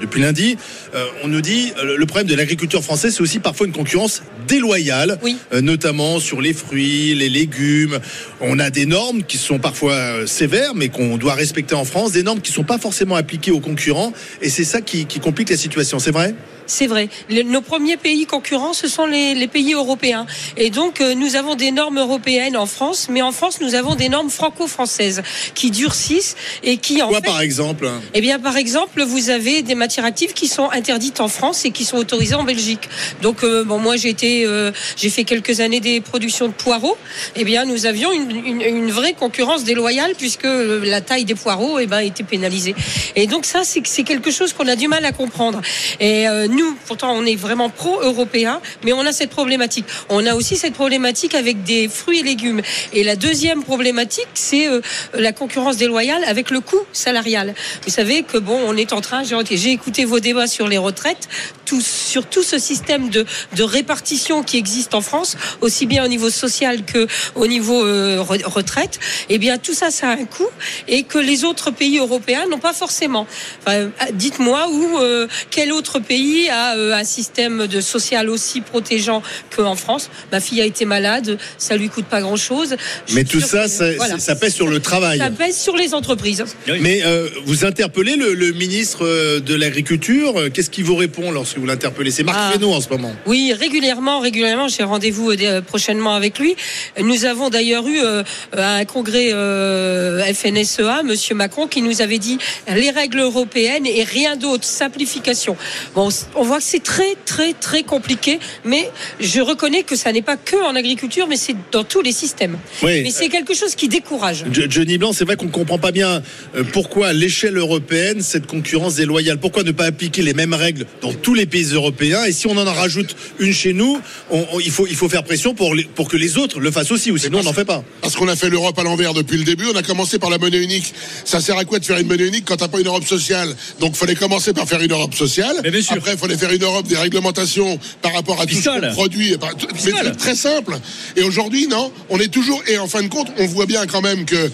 [0.02, 0.58] depuis lundi,
[0.96, 4.24] euh, on nous dit euh, le problème de l'agriculture française, c'est aussi parfois une concurrence
[4.48, 5.38] déloyale, Oui.
[5.54, 8.00] euh, notamment sur les fruits, les légumes.
[8.42, 12.12] On a des normes qui sont parfois euh, sévères, mais qu'on doit respecter en France,
[12.14, 15.20] des normes qui ne sont pas forcément appliquées aux concurrents, et c'est ça qui, qui
[15.20, 16.00] complique la situation.
[16.00, 16.34] C'est vrai?
[16.70, 17.10] C'est vrai.
[17.46, 20.28] Nos premiers pays concurrents, ce sont les, les pays européens.
[20.56, 23.96] Et donc, euh, nous avons des normes européennes en France, mais en France, nous avons
[23.96, 25.24] des normes franco-françaises
[25.56, 29.62] qui durcissent et qui, en Quoi fait, par exemple eh bien, par exemple, vous avez
[29.62, 32.88] des matières actives qui sont interdites en France et qui sont autorisées en Belgique.
[33.22, 36.98] Donc, euh, bon, moi, j'ai été, euh, j'ai fait quelques années des productions de poireaux.
[37.36, 41.36] Eh bien, nous avions une, une, une vraie concurrence déloyale puisque euh, la taille des
[41.36, 42.76] poireaux, eh ben, était pénalisée.
[43.16, 45.62] Et donc, ça, c'est quelque chose qu'on a du mal à comprendre.
[46.00, 49.86] Et euh, nous, pourtant, on est vraiment pro-européen, mais on a cette problématique.
[50.10, 52.62] On a aussi cette problématique avec des fruits et légumes.
[52.94, 54.82] Et la deuxième problématique, c'est euh,
[55.14, 57.56] la concurrence déloyale avec le coût salarial.
[57.86, 59.24] Vous savez que bon, on est en train.
[59.24, 61.30] J'ai écouté vos débats sur les retraites,
[61.70, 66.08] tout, sur tout ce système de, de répartition qui existe en France, aussi bien au
[66.08, 69.00] niveau social que au niveau euh, re- retraite.
[69.30, 70.50] Eh bien, tout ça, ça a un coût
[70.88, 73.28] et que les autres pays européens n'ont pas forcément.
[73.66, 79.22] Enfin, Dites-moi où euh, quel autre pays a euh, un système de social aussi protégeant
[79.56, 80.10] qu'en France?
[80.32, 82.76] Ma fille a été malade, ça lui coûte pas grand-chose.
[83.14, 84.18] Mais tout ça, que- ça, voilà.
[84.20, 85.20] ça pèse sur le travail.
[85.20, 86.44] Ça pèse sur les entreprises.
[86.82, 89.06] Mais euh, vous interpellez le, le ministre
[89.40, 90.34] de l'Agriculture.
[90.54, 92.12] Qu'est-ce qu'il vous répond lorsque vous l'interpellez.
[92.12, 92.54] C'est Marc Ah.
[92.70, 93.14] En ce moment.
[93.26, 94.68] Oui, régulièrement, régulièrement.
[94.68, 96.56] J'ai rendez-vous euh, prochainement avec lui.
[97.02, 102.38] Nous avons d'ailleurs eu euh, un congrès euh, FNSEA, Monsieur Macron, qui nous avait dit
[102.74, 105.56] les règles européennes et rien d'autre, simplification.
[105.96, 110.22] Bon, on voit que c'est très, très, très compliqué, mais je reconnais que ça n'est
[110.22, 112.58] pas que en agriculture, mais c'est dans tous les systèmes.
[112.84, 113.02] Oui.
[113.04, 114.46] Mais c'est quelque chose qui décourage.
[114.52, 116.22] Jo- Johnny Blanc, c'est vrai qu'on ne comprend pas bien
[116.56, 119.38] euh, pourquoi à l'échelle européenne cette concurrence déloyale.
[119.40, 122.56] Pourquoi ne pas appliquer les mêmes règles dans tous les pays européens Et si on
[122.58, 124.00] en rajoute une chez nous,
[124.32, 126.72] on- on- il, faut, il faut faire pression pour, les- pour que les autres le
[126.72, 127.84] fassent aussi, ou sinon on n'en fait pas.
[128.02, 129.66] Parce qu'on a fait l'Europe à l'envers depuis le début.
[129.74, 130.94] On a commencé par la monnaie unique.
[131.26, 133.54] Ça sert à quoi de faire une monnaie unique quand t'as pas une Europe sociale?
[133.80, 135.56] Donc, fallait commencer par faire une Europe sociale.
[135.64, 135.96] Mais bien sûr.
[135.98, 139.38] Après, il fallait faire une Europe des réglementations par rapport à tout ce qu'on produit.
[139.38, 139.52] par-
[139.86, 140.78] Mais très simple.
[141.16, 142.62] Et aujourd'hui, non, on est toujours.
[142.68, 144.50] Et en fin de compte, on voit bien quand même que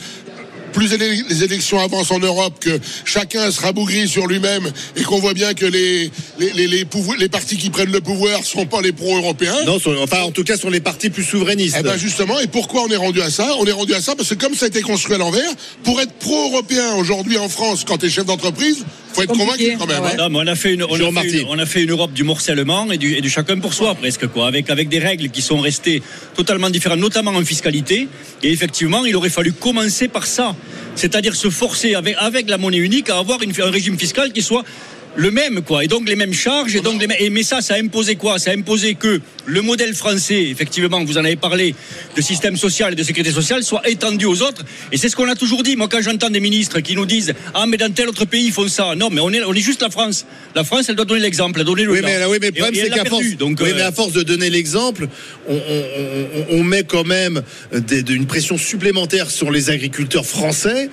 [0.76, 5.34] plus les élections avancent en Europe, que chacun se rabougrit sur lui-même et qu'on voit
[5.34, 9.56] bien que les, les, les, les, partis qui prennent le pouvoir sont pas les pro-européens.
[9.66, 11.78] Non, enfin, en tout cas, sur les partis plus souverainistes.
[11.80, 13.56] Eh ben justement, et pourquoi on est rendu à ça?
[13.60, 15.50] On est rendu à ça parce que comme ça a été construit à l'envers,
[15.84, 18.84] pour être pro-européen aujourd'hui en France, quand tu es chef d'entreprise,
[19.16, 20.04] faut être convaincu quand même.
[20.04, 20.12] Ouais.
[20.14, 20.18] hein.
[20.18, 21.38] Non, mais on a fait une, on a Jean fait Marty.
[21.40, 23.96] une- on a fait une Europe du morcellement et du, et du chacun pour soi
[23.96, 26.02] presque quoi, avec avec des règles qui sont restées
[26.36, 28.08] totalement différentes, notamment en fiscalité.
[28.44, 30.56] Et effectivement, il aurait fallu commencer par ça,
[30.96, 34.42] c'est-à-dire se forcer avec avec la monnaie unique à avoir une, un régime fiscal qui
[34.42, 34.64] soit
[35.18, 35.84] le même quoi.
[35.84, 38.16] Et donc les mêmes charges et donc les mêmes- et mais ça ça a imposé
[38.16, 38.38] quoi?
[38.40, 41.74] Ça a imposé que le modèle français effectivement vous en avez parlé
[42.16, 44.64] de système social et de sécurité sociale soit étendu aux autres.
[44.92, 45.76] Et c'est ce qu'on a toujours dit.
[45.76, 48.52] Moi quand j'entends des ministres qui nous disent ah mais dans tel autre pays ils
[48.52, 50.26] font ça non mais on est on est juste la France.
[50.54, 52.52] La France elle doit donner l'exemple elle doit donner le Oui, mais, oui, mais le
[52.54, 55.08] problème, c'est qu'à force, perdu, donc oui, euh, mais à force de donner l'exemple,
[55.48, 57.42] on, on- on- on met quand même
[57.72, 60.90] des- une pression supplémentaire sur les agriculteurs français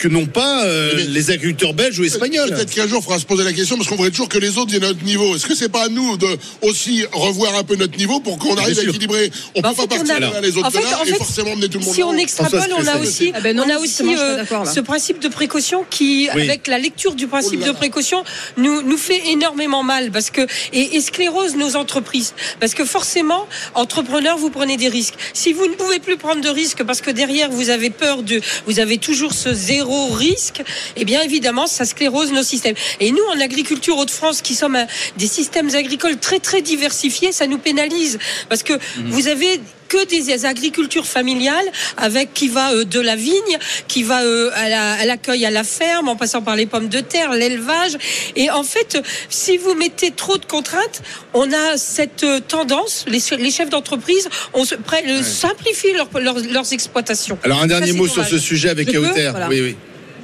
[0.00, 2.50] que n'ont pas euh, Mais- les agriculteurs belges ou espagnols.
[2.50, 4.56] Peut-être qu'un jour, il faudra se poser la question parce qu'on voudrait toujours que les
[4.58, 5.36] autres viennent à notre niveau.
[5.36, 6.26] Est-ce que c'est pas à nous de
[6.62, 9.86] aussi revoir un peu notre niveau pour qu'on arrive à équilibrer On Bah, peut en
[9.86, 11.78] pas on partir a- les autres en fait- de là en et forcément emmener tout
[11.78, 11.94] le monde.
[11.94, 14.72] Si on extrapole, on a aussi, Ah ben non, on a aussi euh, d'accord, là.
[14.72, 16.42] ce principe de précaution qui, Oui.
[16.42, 18.24] avec la lecture du principe Oh là de précaution,
[18.56, 20.42] nous, nous fait énormément mal parce que
[20.72, 22.32] et, et sclérose nos entreprises.
[22.58, 25.14] Parce que forcément, entrepreneurs, vous prenez des risques.
[25.34, 28.40] Si vous ne pouvez plus prendre de risques parce que derrière vous avez peur de,
[28.66, 30.62] vous avez toujours ce zéro risque,
[30.96, 32.76] eh bien évidemment, ça sclérose nos systèmes.
[33.00, 34.78] Et nous, en agriculture Hauts-de-France, qui sommes
[35.16, 38.18] des systèmes agricoles très très diversifiés, ça nous pénalise
[38.48, 38.74] parce que
[39.06, 39.60] vous avez
[39.90, 41.66] que des agricultures familiales
[41.96, 43.54] avec qui va euh, de la vigne,
[43.88, 46.88] qui va euh, à la- à l'accueil à la ferme, en passant par les pommes
[46.88, 47.96] de terre, l'élevage.
[48.36, 51.02] Et en fait, si vous mettez trop de contraintes,
[51.34, 56.38] on a cette euh, tendance, les, les chefs d'entreprise, on se près- simplifient leur- leur-
[56.56, 57.36] leurs exploitations.
[57.42, 59.28] Alors un dernier Ça, mot sur ce sujet avec Kauter.
[59.30, 59.48] Voilà.
[59.48, 59.76] Oui, oui.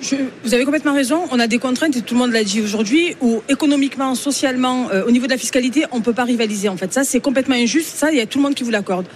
[0.03, 0.15] Je-
[0.45, 1.25] vous avez complètement raison.
[1.33, 5.03] On a des contraintes et tout le monde l'a dit aujourd'hui où économiquement, socialement, euh,
[5.07, 6.69] au niveau de la fiscalité, on peut pas rivaliser.
[6.69, 7.93] En fait, ça c'est complètement injuste.
[7.97, 9.07] Ça, il y a tout le monde qui vous l'accorde.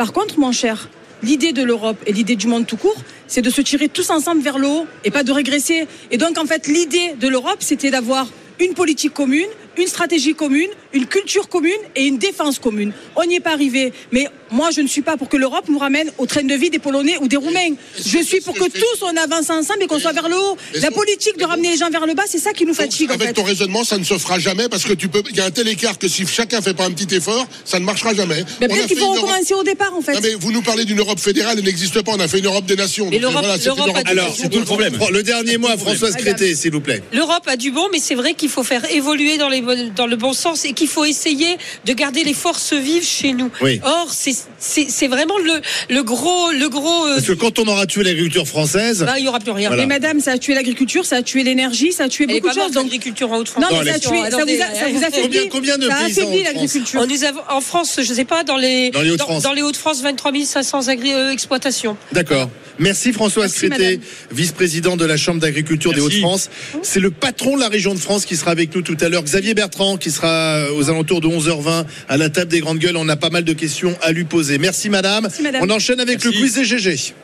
[0.00, 0.88] Par contre, mon cher,
[1.22, 2.96] l'idée de l'Europe et l'idée du monde tout court,
[3.26, 5.86] c'est de se tirer tous ensemble vers le haut et pas de régresser.
[6.10, 8.26] Et donc, en fait, l'idée de l'Europe, c'était d'avoir
[8.58, 12.92] une politique commune, une stratégie commune, une culture commune et une défense commune.
[13.16, 13.92] On n'y est pas arrivé.
[14.12, 16.70] Mais moi, je ne suis pas pour que l'Europe nous ramène au train de vie
[16.70, 17.74] des Polonais ou des Roumains.
[18.04, 20.56] Je suis pour que tous on avance ensemble et qu'on soit vers le haut.
[20.80, 23.14] La politique de ramener les gens vers le bas, c'est ça qui nous fatigue en
[23.14, 23.32] avec fait.
[23.34, 25.22] ton raisonnement, ça ne se fera jamais parce que tu peux.
[25.30, 27.78] Il y a un tel écart que si chacun fait pas un petit effort, ça
[27.78, 28.44] ne marchera jamais.
[28.60, 30.14] Mais peut-être qu'il faut une Europe- recommencer au départ en fait.
[30.14, 32.12] Non, mais vous nous parlez d'une Europe fédérale, elle n'existe pas.
[32.12, 33.06] On a fait une Europe des nations.
[33.10, 34.98] Mais Donc, l'Europe- voilà, c'est l'Europe une Europe Alors, c'est tout le problème.
[35.10, 37.02] Le dernier mot à Françoise Crété, s'il vous plaît.
[37.12, 39.59] L'Europe a du bon, mais c'est vrai qu'il faut faire évoluer dans, les,
[39.94, 43.50] dans le bon sens et qu'il faut essayer de garder les forces vives chez nous.
[43.62, 43.80] Oui.
[43.84, 45.60] Or, c'est- vraiment le,
[45.94, 47.06] le gros, le gros.
[47.06, 49.68] euh, Parce que quand on aura tué l'agriculture française, bah, il n'y aura plus rien.
[49.68, 49.82] Voilà.
[49.86, 52.54] Mais madame, ça a tué l'agriculture, ça a tué l'énergie, ça a tué Elle beaucoup
[52.54, 52.72] de choses.
[52.72, 52.84] Donc...
[52.84, 53.64] l'agriculture en Haute-France.
[53.68, 55.48] Non, Non, mais ça, a elle tué, ça, vous a, ça vous affaiblit.
[55.48, 57.00] Combien- combien de ça a paysans affaibli en France l'agriculture.
[57.28, 59.42] Avons, en France, je ne sais pas, dans les, Dans les Hauts-de-France.
[59.42, 61.96] dans les Hauts-de-France, 23 500 agri- euh, exploitations.
[62.12, 62.48] D'accord.
[62.80, 63.98] Merci Crété, madame.
[64.32, 66.00] vice-président de la Chambre d'agriculture des.
[66.00, 66.48] Hauts-de-France.
[66.82, 69.22] C'est le patron de la région de France qui sera avec nous tout à l'heure.
[69.22, 72.96] Xavier Bertrand qui sera euh, aux alentours de 11h20 à la table des grandes gueules.
[72.96, 74.56] On a pas mal de questions à lui poser.
[74.58, 75.24] Merci madame.
[75.24, 75.62] Merci, madame.
[75.62, 76.38] On enchaîne avec Merci.
[76.38, 77.14] le quiz des GG.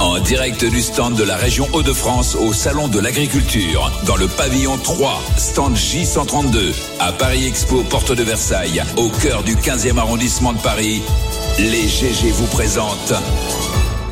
[0.00, 4.76] En direct du stand de la région Hauts-de-France au Salon de l'Agriculture, dans le pavillon
[4.78, 10.60] 3, stand J132, à Paris Expo, porte de Versailles, au cœur du 15e arrondissement de
[10.60, 11.02] Paris,
[11.58, 13.12] les GG vous présentent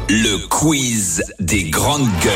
[0.09, 2.33] le quiz des grandes gueules.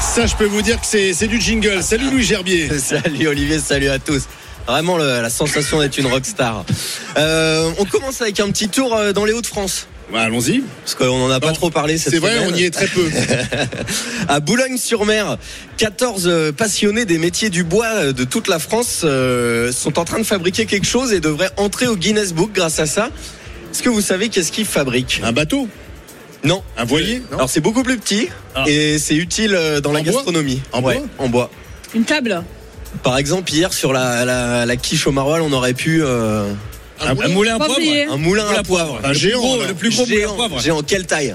[0.00, 1.82] Ça, je peux vous dire que c'est c'est du jingle.
[1.82, 2.68] Salut Louis Gerbier.
[2.78, 4.22] Salut Olivier, salut à tous.
[4.66, 6.64] Vraiment le- la sensation d'être une rockstar.
[7.16, 9.86] Euh, on commence avec un petit tour euh, dans les Hauts-de-France.
[10.12, 10.62] Bah, Allons-y.
[10.84, 12.50] Parce qu'on n'en a pas trop parlé cette C'est vrai, semaine.
[12.52, 13.08] on y est très peu.
[14.28, 15.38] À Boulogne-sur-Mer,
[15.76, 20.04] 14 euh, passionnés des métiers du bois euh, de toute la France euh, sont en
[20.04, 23.10] train de fabriquer quelque chose et devraient entrer au Guinness Book grâce à ça.
[23.72, 25.20] Est-ce que vous savez qu'est-ce qu'ils fabriquent?
[25.24, 25.68] Un bateau
[26.44, 26.62] Non.
[26.78, 28.64] Un voilier non Alors c'est beaucoup plus petit Ah.
[28.66, 30.62] et c'est utile euh, dans la bois gastronomie.
[30.72, 31.50] En Ouais, bois En bois.
[31.94, 32.42] Une table.
[33.02, 36.50] Par exemple, hier sur la, la, la quiche au maroilles, on aurait pu euh,
[37.00, 39.00] Un, un moulin à poivre un moulin Moulin à poivre.
[39.04, 39.68] Un Le géant, plus gros, alors.
[39.68, 40.60] le plus gros moulin à Géant, poivre.
[40.60, 41.34] géant, quelle taille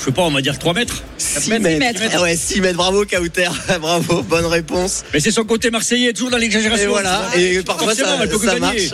[0.00, 1.02] Je sais pas, on va dire 3 mètres.
[1.18, 1.62] 6 mètres.
[1.62, 2.00] mètres.
[2.00, 2.14] mètres.
[2.16, 3.48] Ah Ouais, 6 mètres, bravo Kauter,
[3.80, 5.04] bravo, bonne réponse.
[5.12, 6.86] Mais c'est son côté marseillais, toujours dans l'exagération.
[6.86, 8.88] Et voilà, et parfois ça, elle peut ça marche.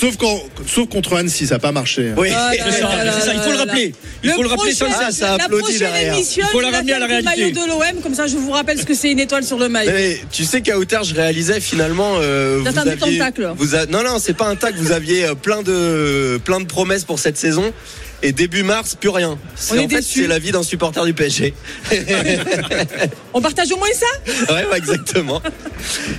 [0.00, 2.12] Sauf, quand, sauf contre Annecy, ça n'a pas marché.
[2.16, 2.28] Oui.
[2.34, 3.94] Ah, C'est ça, ça, il faut le rappeler.
[4.22, 6.14] Il Le faut le rappeler prochain- sans Ah, ça la applaudit prochaine derrière.
[6.14, 7.30] émission, Il faut la ramener à la réalité.
[7.36, 9.68] maillot de l'OM, comme ça je vous rappelle ce que c'est une étoile sur le
[9.68, 9.92] maillot.
[9.94, 12.14] Mais tu sais qu'à Outer, je réalisais finalement.
[12.20, 13.52] Euh, T'as vous aviez- tacle.
[13.56, 14.74] vous a- non, non, c'est pas un tac.
[14.76, 17.70] Vous aviez euh, plein de, plein de promesses pour cette saison.
[18.22, 19.38] Et début mars, plus rien.
[19.56, 21.54] C'est- en fait, c'est la vie d'un supporter du PSG.
[23.34, 25.40] On partage au moins ça ouais, ouais, exactement.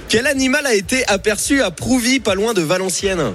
[0.09, 3.33] Quel animal a été aperçu à Prouvy, pas loin de Valenciennes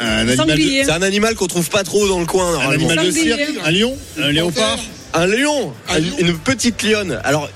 [0.00, 0.62] Un animal, de.
[0.84, 3.70] C'est un animal qu'on trouve pas trop dans le coin un animal de cirque Un
[3.70, 4.78] lion Un léopard.
[5.12, 6.16] Un lion, Un lion.
[6.18, 7.20] une petite lionne.
[7.22, 7.48] Alors,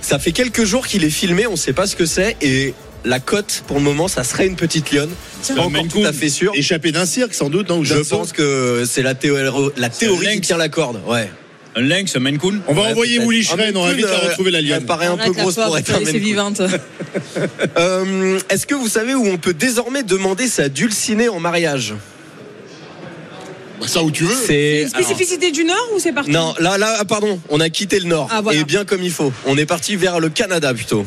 [0.00, 2.72] ça fait quelques jours qu'il est filmé, on sait pas ce que c'est, et
[3.04, 5.10] la cote pour le moment, ça serait une petite lionne.
[5.42, 6.52] C'est Pas un encore tout à fait sûr.
[6.54, 10.34] Échappé d'un cirque, sans doute, non Je pense que c'est la, théo- la théorie qui
[10.34, 10.46] lynx.
[10.46, 11.00] tient la corde.
[11.06, 11.28] Ouais.
[11.74, 12.60] Un lynx, un Maine Coon.
[12.68, 13.18] On va Ouais, envoyer.
[13.18, 14.78] Willy Schren, on va Maine vite Coon, à euh, retrouver la lionne.
[14.80, 16.60] Elle paraît un peu grosse pour être un Maine vivante.
[17.78, 21.94] Euh, Est-ce que vous savez où on peut désormais demander sa dulcinée en mariage?
[23.80, 24.34] Bah, ça où tu veux.
[24.46, 27.68] C'est Une spécificité du Nord ou c'est partout Non, là, là, ah, pardon, on a
[27.68, 28.28] quitté le Nord.
[28.30, 28.60] Ah, voilà.
[28.60, 29.32] Et bien comme il faut.
[29.46, 31.04] On est parti vers le Canada plutôt.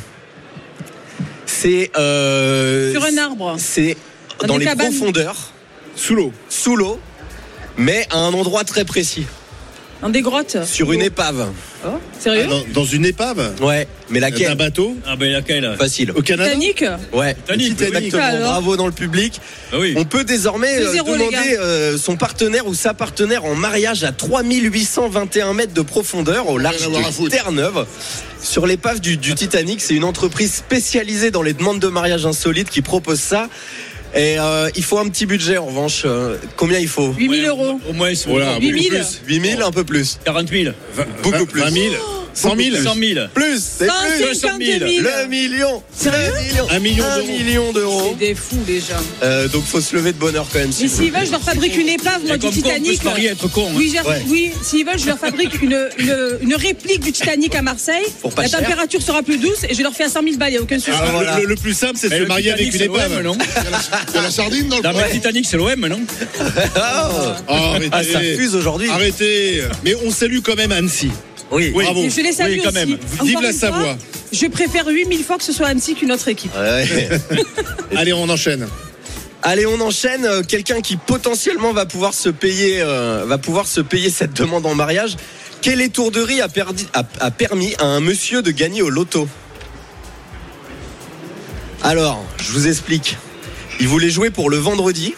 [1.65, 1.91] C'est.
[1.97, 3.55] euh, Sur un arbre.
[3.57, 3.97] C'est
[4.41, 4.91] Dans dans les cabanes.
[4.95, 5.51] profondeurs,
[5.95, 6.31] Sous l'eau.
[6.49, 6.99] sous l'eau,
[7.77, 9.25] mais à un endroit très précis.
[10.01, 11.47] Dans des grottes Sur une épave.
[11.85, 11.89] Oh,
[12.19, 15.75] Sérieux Ah, dans, dans une épave Ouais, mais D'un laquelle bateau Ah ben laquelle?
[15.79, 16.11] Facile.
[16.11, 16.83] Au Canada Titanic
[17.13, 17.85] Ouais, Titanic, oui.
[17.87, 18.23] exactement.
[18.23, 19.39] Alors Bravo dans le public.
[19.71, 19.93] Ah oui.
[19.97, 21.41] On peut désormais euh, 2-0, les gars.
[21.41, 26.57] demander euh, son partenaire ou sa partenaire en mariage à 3821 mètres de profondeur au
[26.57, 27.31] large Rien à voir à de foutre.
[27.31, 27.85] Terre-Neuve.
[28.41, 32.69] Sur l'épave du, du Titanic, c'est une entreprise spécialisée dans les demandes de mariage insolites
[32.69, 33.49] qui propose ça.
[34.15, 36.03] Et euh, il faut un petit budget en revanche.
[36.05, 37.79] Euh, combien il faut 8000 Ouais, euros.
[37.89, 38.89] Au moins, Voilà, Huit beaucoup mille.
[38.89, 39.21] plus.
[39.27, 40.19] 8000, un peu plus.
[40.23, 40.73] 40 000.
[41.21, 41.61] Beaucoup Vingt- plus.
[41.61, 41.85] 20 000
[42.35, 43.27] 100 000 100 000.
[43.33, 44.35] Plus, c'est plus.
[44.35, 44.79] 150 000.
[44.87, 45.81] 000 Le million.
[45.95, 46.67] Sérieux Le million.
[46.69, 47.27] Un million Un d'euros.
[47.27, 48.15] million d'euros.
[48.19, 48.85] C'est des fous les gens.
[49.23, 50.69] Euh, donc faut se lever de bonheur quand même.
[50.81, 52.99] Mais s'ils veulent, je leur fabrique une épave, moi, du comme quoi, on peut Titanic.
[52.99, 53.67] se marier, être con.
[53.69, 53.73] hein.
[53.75, 54.21] Oui, Ouais.
[54.27, 58.05] oui s'ils veulent, je leur fabrique une, une, une réplique du Titanic à Marseille.
[58.21, 58.59] Pour pas La cher.
[58.59, 60.61] température sera plus douce et je leur fais à 100 000 balles, il n'y a
[60.61, 60.91] aucun souci.
[60.93, 61.39] Ah, voilà.
[61.39, 63.23] le, plus simple, c'est de se marier avec Titanic, une épave.
[63.23, 65.07] non Il y a la sardine dans le Dans le plat.
[65.09, 66.01] Titanic, c'est l'OM, non
[66.75, 67.09] Ah,
[67.47, 67.89] Oh, arrêtez.
[67.91, 68.89] ah, ça fuse aujourd'hui.
[68.89, 69.63] Arrêtez.
[69.83, 71.09] Mais on salue quand même Annecy.
[71.51, 71.71] Oui.
[71.75, 71.83] Oui.
[71.85, 72.03] Bravo.
[72.03, 72.77] Et je les salue Oui, quand aussi.
[72.87, 72.97] même.
[73.13, 73.97] Encore Vive la fois, Savoie.
[74.31, 76.51] Je préfère 8000 fois que ce soit Annecy qu'une autre équipe.
[76.55, 76.85] Ouais.
[77.95, 78.67] Allez, on enchaîne.
[79.43, 80.25] Allez, on enchaîne.
[80.25, 84.65] Euh, Quelqu'un qui potentiellement va pouvoir se payer, euh, va pouvoir se payer cette demande
[84.65, 85.15] en mariage.
[85.61, 89.27] Quelle étourderie a, perdi- a- a permis à un monsieur de gagner au loto
[91.83, 93.17] Alors, je vous explique.
[93.79, 95.13] Il voulait jouer pour le vendredi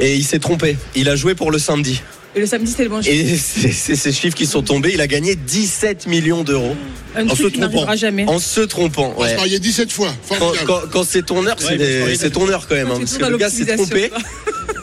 [0.00, 0.76] et il s'est trompé.
[0.94, 2.02] Il a joué pour le samedi.
[2.34, 3.14] Et le samedi, c'était le bon chiffre.
[3.14, 4.92] Et c'est c'est ces chiffres qui sont tombés.
[4.94, 6.74] Il a gagné 17 millions d'euros
[7.14, 7.94] Un en truc se trompant.
[7.96, 8.24] jamais.
[8.26, 9.14] en se trompant.
[9.16, 9.36] Se Ouais.
[9.36, 10.14] marier 17 fois.
[10.28, 10.66] Quand, Formidable.
[10.66, 12.90] quand- quand c'est ton heure, c'est c'est c'est ton heure quand même.
[12.90, 14.10] hein, parce que le gars s'est trompé.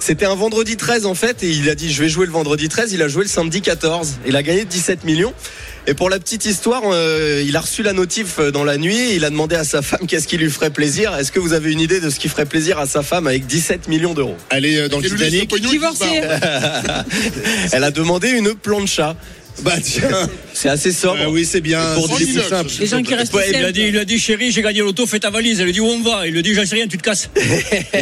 [0.01, 2.69] C'était un vendredi 13 en fait et il a dit je vais jouer le vendredi
[2.69, 4.15] 13, il a joué le samedi 14.
[4.25, 5.33] Il a gagné 17 millions.
[5.89, 9.15] Et pour la petite histoire, euh, il a reçu la notif euh, dans la nuit,
[9.15, 11.15] il a demandé à sa femme qu'est-ce qui lui ferait plaisir.
[11.15, 13.47] Est-ce que vous avez une idée de ce qui ferait plaisir à sa femme avec
[13.47, 14.35] 17 millions d'euros?
[14.51, 15.49] Allez, euh, dans le Titanic.
[15.49, 16.05] pognon, il Divorcé.
[16.05, 17.05] disparaît.
[17.71, 19.15] Elle a demandé une plancha.
[19.63, 20.29] Bah tiens.
[20.53, 21.19] C'est assez sobre.
[21.23, 21.81] Ah oui, c'est bien.
[21.95, 22.49] Pour C'est dix plus minutes.
[22.49, 22.71] simple.
[22.79, 24.79] Les gens qui restent Ouais, il, lui a dit, il a dit, chérie, j'ai gagné
[24.79, 25.59] l'auto, fais ta valise.
[25.59, 26.27] Elle lui dit, où on va?
[26.27, 27.29] Il lui dit, j'en sais rien, tu te casses.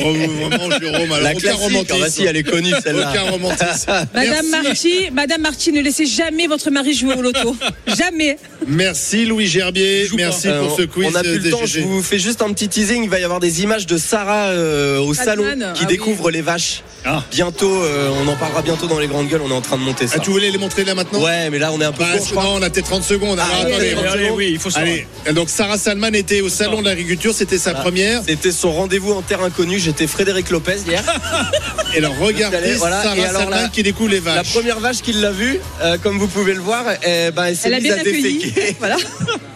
[0.03, 2.03] Oh, Vraiment, Jérôme, alors La aucun classique, romantisme.
[2.05, 3.09] ah si, elle est connue celle-là.
[3.11, 3.91] Aucun romantisme.
[4.13, 4.45] Madame.
[4.49, 7.55] Marty, Madame Marty, ne laissez jamais votre mari jouer au loto.
[7.97, 8.37] jamais.
[8.65, 10.07] Merci Louis Gerbier.
[10.09, 10.15] pas.
[10.15, 11.07] Merci Euh, pour ce quiz.
[11.11, 13.03] on a plus le des temps, je vous fais juste un petit teasing.
[13.03, 15.85] Il va y avoir des images de Sarah euh, au salon qui ah oui.
[15.87, 16.83] découvre les vaches.
[17.05, 17.23] Ah.
[17.31, 19.41] Bientôt, euh, on en parlera bientôt dans les grandes gueules.
[19.43, 20.15] On est en train de monter ça.
[20.17, 21.21] Ah, tu voulais les montrer là maintenant?
[21.23, 22.43] Ouais, mais là on est un peu Bah, court, je crois.
[22.43, 23.39] non, on a peut-être 30 secondes.
[23.39, 24.91] Alors, Ah, attendez, allez, on- Allez, allez, oui, il faut savoir.
[25.25, 27.83] Allez, donc Sarah Salman était au salon de l'agriculture, c'était sa Voilà.
[27.83, 28.21] première.
[28.27, 29.79] C'était son rendez-vous en terre inconnue.
[29.79, 31.03] J'étais Frédéric Lopez hier.
[31.95, 33.01] Et alors regardez Allez, voilà.
[33.01, 34.53] Sarah alors, Salman la- qui découvre les La vaches.
[34.53, 37.67] première vache qui l'a vue, euh, comme vous pouvez le voir, eh ben, elle s'est
[37.69, 38.39] Elle a bien à accueilli.
[38.51, 38.75] déféquer.
[38.79, 38.97] Voilà.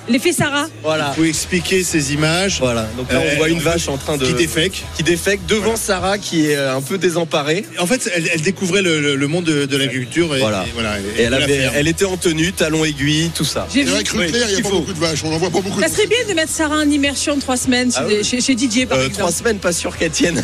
[0.09, 0.67] L'effet Sarah.
[0.83, 1.13] Voilà.
[1.15, 2.57] Vous expliquer ces images.
[2.59, 2.87] Voilà.
[2.97, 4.83] Donc là, on Euh, voit une vache en train de qui défèque.
[4.97, 7.63] qui défèque devant Sarah qui est un peu désemparée.
[7.79, 10.65] En fait, elle, elle découvrait le, le- le monde de, de l'agriculture et, Voilà.
[10.67, 11.69] et voilà, Et elle, la avait.
[11.81, 13.67] Elle était en tenue, talons aiguilles, tout ça.
[13.73, 13.89] J'ai vu.
[14.13, 14.79] il n'y a il pas faut.
[14.81, 15.23] beaucoup de vaches.
[15.23, 15.81] On n'en voit pas beaucoup.
[15.81, 18.23] Ça serait bien de mettre Sarah en immersion trois semaines Ah chez, oui.
[18.23, 19.17] chez- chez Didier, par Euh, exemple.
[19.19, 20.39] trois semaines, pas sûr qu'elle tienne.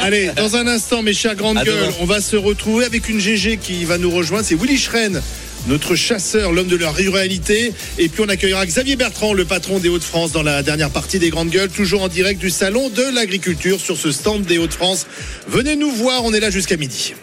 [0.00, 1.92] Allez, dans un instant, mes chers grandes À gueules, demain.
[2.00, 4.44] on va se retrouver avec une GG qui va nous rejoindre.
[4.44, 5.22] C'est Willy Schren,
[5.68, 7.72] notre chasseur, l'homme de la ruralité.
[7.98, 11.30] Et puis on accueillera Xavier Bertrand, le patron des Hauts-de-France, dans la dernière partie des
[11.30, 15.06] grandes gueules, toujours en direct du salon de l'agriculture sur ce stand des Hauts-de-France.
[15.46, 17.14] Venez nous voir, on est là jusqu'à midi.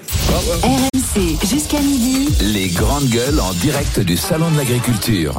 [1.15, 2.27] RMC jusqu'à midi.
[2.41, 5.35] Les grandes gueules en direct du salon de l'agriculture.